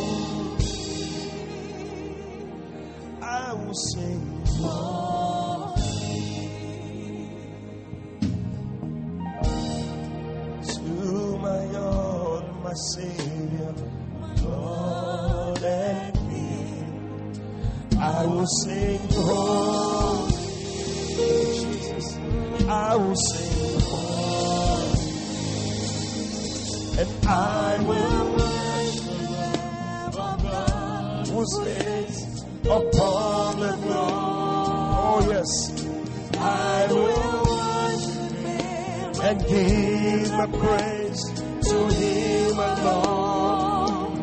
[31.80, 34.10] sits upon the throne.
[35.07, 35.49] Oh, yes.
[36.38, 41.23] I will worship him and give the praise
[41.69, 44.14] to him alone.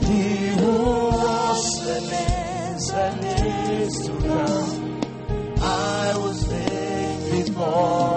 [0.00, 0.22] He
[0.60, 0.76] who
[1.10, 1.64] was
[1.94, 2.10] and
[2.76, 4.72] is and is to come.
[5.60, 8.13] I will sing before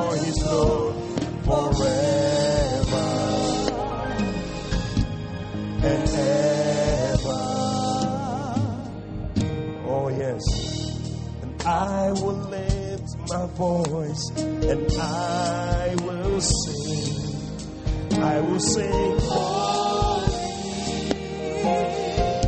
[12.07, 18.13] I will lift my voice and I will sing.
[18.13, 20.33] I will sing holy.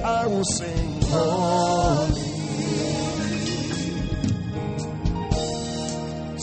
[0.01, 2.21] I will sing holy.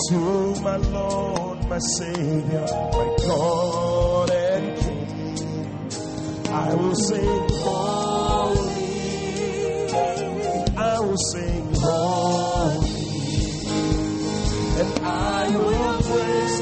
[0.09, 5.89] To my Lord, my Savior, my God and King.
[6.53, 7.96] I will sing holy.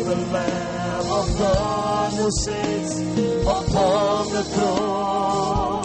[0.04, 5.84] The Lamb of God who sits upon the throne.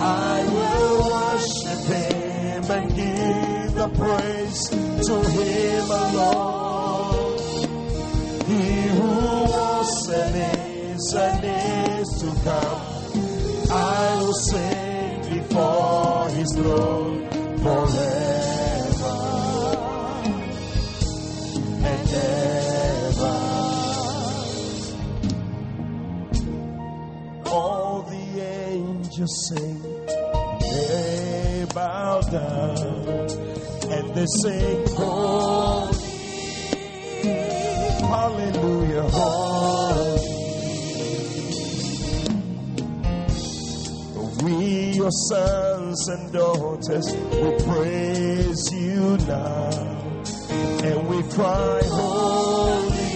[0.00, 4.68] I will worship him and give the praise
[5.08, 7.38] to him alone.
[8.46, 9.10] He who
[9.52, 10.36] was and
[10.96, 12.80] is and is to come.
[13.70, 17.28] I will sing before his throne
[17.58, 18.31] forever
[29.22, 29.80] just sing.
[30.60, 32.76] They bow down
[33.94, 35.94] and they sing, Holy,
[38.12, 40.18] Hallelujah, Holy.
[44.42, 44.56] We,
[44.96, 49.70] your sons and daughters, we praise you now.
[50.82, 53.12] And we cry, Holy.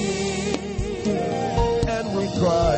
[1.88, 2.75] And we cry,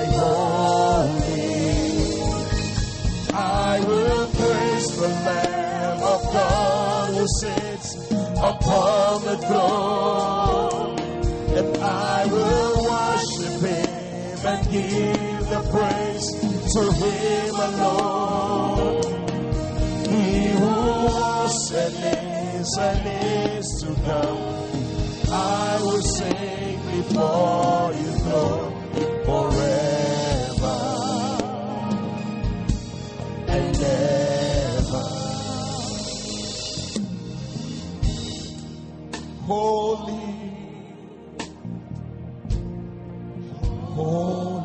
[4.99, 10.99] the Lamb of God who sits upon the throne.
[11.59, 16.27] And I will worship him and give the praise
[16.75, 19.03] to him alone.
[20.09, 21.95] He who was and
[22.61, 24.59] is and is to come.
[25.31, 28.75] I will sing before you throne
[29.25, 29.68] forever
[39.49, 40.13] Holy,
[43.97, 44.63] holy,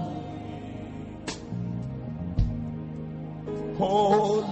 [3.77, 4.43] holy,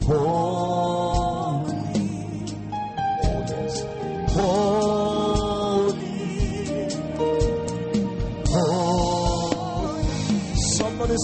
[0.01, 0.34] holy.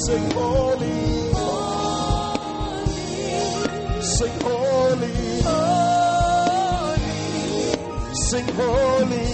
[0.05, 1.33] Sing holy.
[4.01, 5.13] Sing holy.
[8.27, 9.25] Sing holy.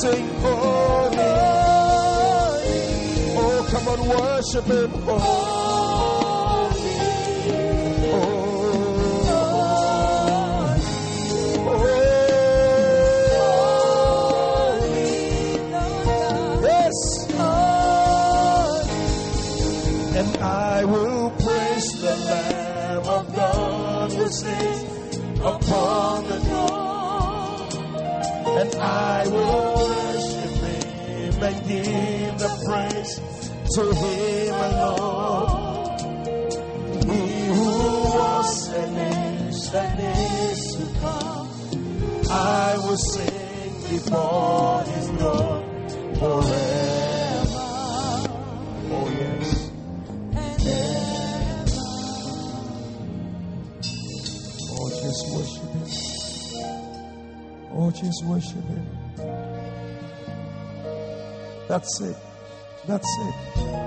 [0.00, 1.32] Sing holy.
[3.44, 4.90] Oh, come on, worship him.
[5.08, 5.61] Oh.
[25.72, 27.70] Upon the throne.
[28.60, 33.14] And I will worship him and give the praise
[33.74, 35.80] to him alone.
[37.10, 37.22] He
[37.56, 37.72] who
[38.18, 38.98] was and
[39.48, 41.48] is and is to come.
[42.30, 44.71] I will sing before
[58.02, 58.86] just worship him.
[61.68, 62.16] That's it.
[62.86, 63.81] That's it.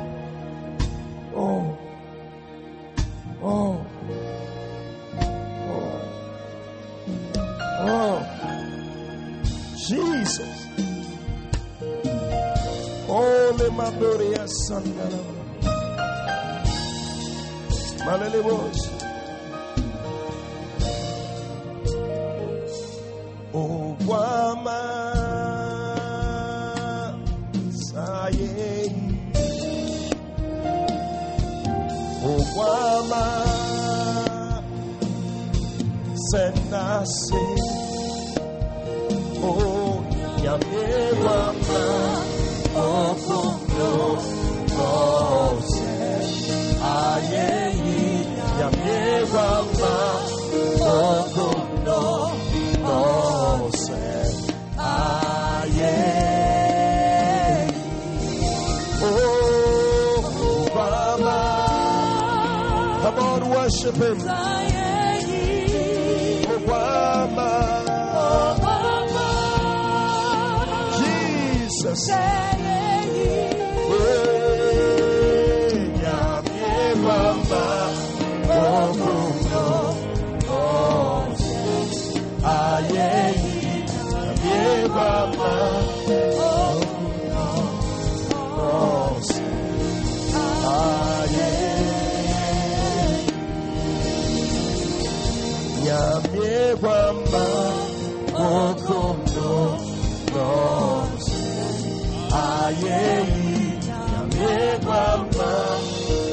[104.85, 105.49] Kwamba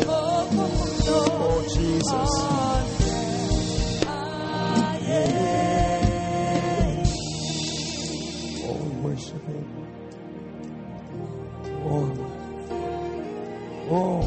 [0.08, 2.32] oh Jesus.
[8.64, 9.66] Oh worship him.
[11.84, 12.10] Oh.
[13.90, 14.24] Oh.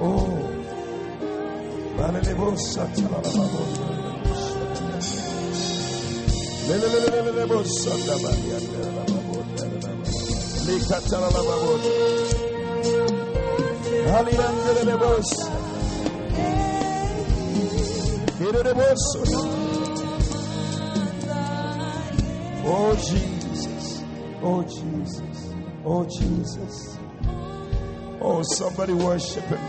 [0.00, 0.34] Oh.
[1.96, 2.32] Manele
[22.64, 24.04] Oh Jesus,
[24.40, 26.98] oh Jesus, oh Jesus.
[28.20, 29.60] Oh, somebody worship him.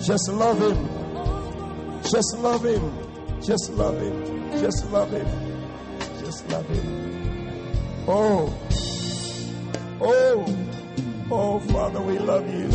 [0.00, 0.88] Just love him.
[2.02, 3.40] Just love him.
[3.42, 4.60] Just love him.
[4.60, 5.26] Just love him.
[6.20, 8.04] Just love him.
[8.06, 8.52] Oh,
[10.04, 10.44] oh,
[11.30, 12.68] oh, Father, we love you.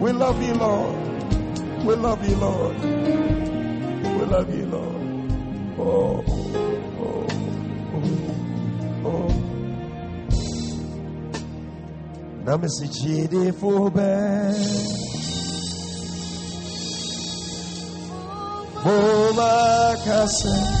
[0.00, 0.96] We love you, Lord.
[1.84, 2.76] We love you, Lord.
[2.82, 4.96] We love you, Lord.
[5.78, 6.24] Oh,
[7.00, 7.26] oh,
[7.94, 9.30] oh, oh.
[12.44, 14.10] Namisijidi fube.
[18.84, 20.79] Moma kase.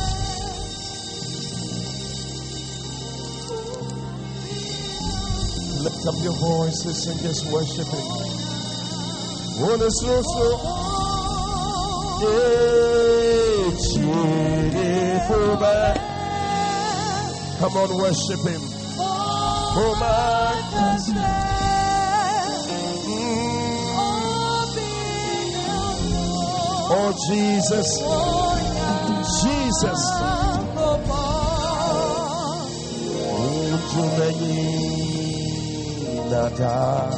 [6.10, 8.06] Up your voices and just worship Him.
[9.62, 10.46] One so so.
[17.60, 18.60] Come on, worship Him.
[18.98, 20.12] Oh, Moma
[20.72, 21.14] kase.
[26.92, 27.88] Oh Jesus,
[29.42, 30.02] Jesus.
[33.22, 34.99] Oh, Utumenyi
[36.40, 37.10] nada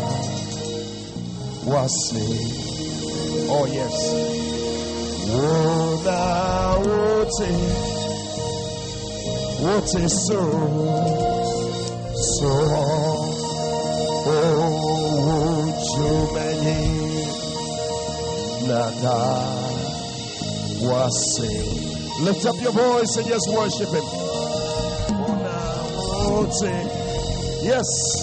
[1.70, 2.26] wase.
[3.54, 3.96] Oh yes.
[5.30, 6.22] Wona
[6.86, 7.52] wote
[9.62, 10.42] wote so
[12.32, 12.54] so.
[14.26, 14.80] Oh
[15.68, 16.80] utumenyi
[18.66, 19.18] nada
[20.88, 21.52] wase.
[22.24, 24.06] Lift up your voice and just worship Him.
[27.62, 28.21] Yes.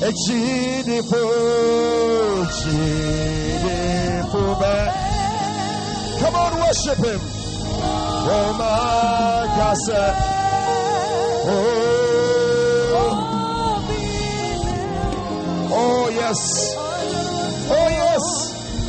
[0.00, 1.20] Ejidi fo,
[2.44, 3.78] ejidi
[4.30, 4.42] fo.
[6.20, 7.20] Come on, worship Him.
[8.30, 9.76] Oh my God,
[11.50, 13.08] Oh,
[15.72, 16.40] oh yes.
[17.70, 18.24] Oh yes.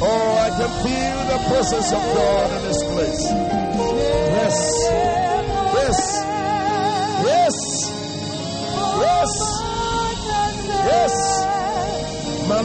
[0.02, 3.24] Oh, I can feel the presence of God in this place.
[4.38, 5.19] Yes.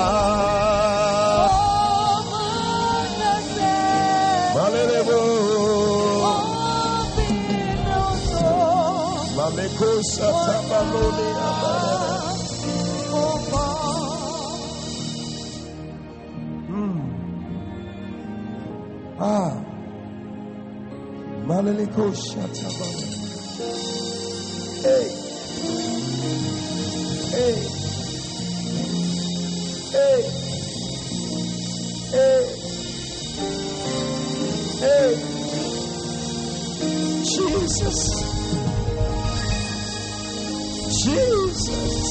[0.00, 1.48] Ah,
[4.54, 5.18] malele bo,
[9.36, 12.18] maleko satabaloni amara.
[21.48, 22.97] Maleliko Shatabala.
[27.48, 27.54] Hey,
[29.92, 30.22] hey,
[32.12, 32.44] hey,
[34.80, 35.12] hey,
[37.24, 38.00] Jesus,
[41.02, 42.07] Jesus.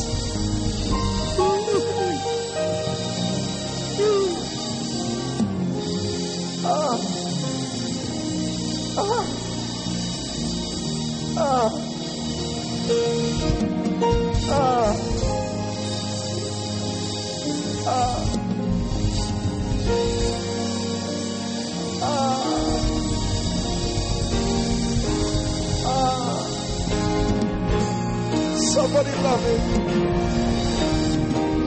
[28.88, 29.60] Somebody love him.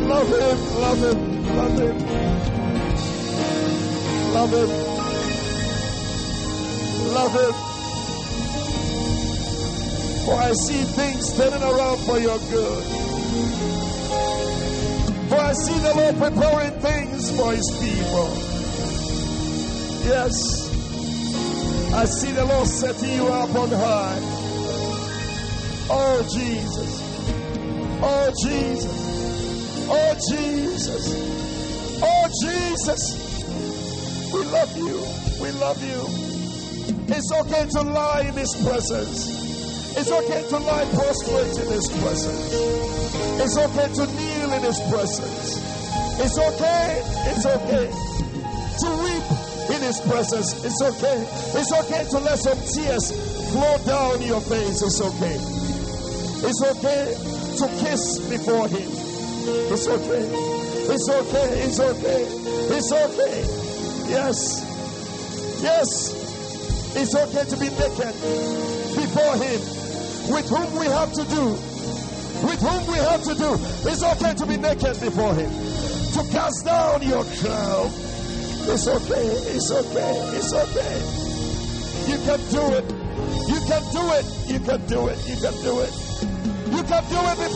[0.08, 1.18] Love him, love him,
[1.54, 1.96] love him.
[4.32, 4.70] Love him.
[7.12, 7.54] Love him.
[10.24, 12.84] For I see things turning around for your good.
[15.28, 18.32] For I see the Lord preparing things for his people.
[20.08, 20.32] Yes.
[21.92, 24.20] I see the Lord setting you up on high.
[25.92, 27.09] Oh, Jesus.
[28.02, 29.86] Oh, Jesus.
[29.90, 31.04] Oh, Jesus.
[32.02, 33.02] Oh, Jesus.
[34.32, 34.96] We love you.
[35.42, 36.00] We love you.
[37.12, 39.96] It's okay to lie in His presence.
[39.98, 42.54] It's okay to lie prostrate in His presence.
[43.42, 45.60] It's okay to kneel in His presence.
[46.20, 47.02] It's okay.
[47.28, 47.88] It's okay
[48.80, 50.64] to weep in His presence.
[50.64, 51.18] It's okay.
[51.58, 53.12] It's okay to let some tears
[53.52, 54.80] flow down your face.
[54.80, 55.36] It's okay.
[56.48, 57.29] It's okay
[57.60, 58.88] to kiss before Him.
[59.68, 60.24] It's okay.
[60.88, 61.48] It's okay.
[61.60, 62.22] It's okay.
[62.72, 63.36] It's okay.
[64.08, 64.64] Yes.
[65.60, 66.96] Yes.
[66.96, 68.16] It's okay to be naked
[68.96, 69.60] before Him.
[70.32, 71.52] With whom we have to do.
[72.48, 73.52] With whom we have to do.
[73.84, 75.50] It's okay to be naked before Him.
[76.16, 77.92] To cast down your crown.
[78.72, 79.26] It's okay.
[79.52, 80.14] It's okay.
[80.32, 80.96] It's okay.
[82.08, 82.88] You can do it.
[83.52, 84.26] You can do it.
[84.48, 85.28] You can do it.
[85.28, 86.09] You can do it.
[86.70, 87.50] You can do it before.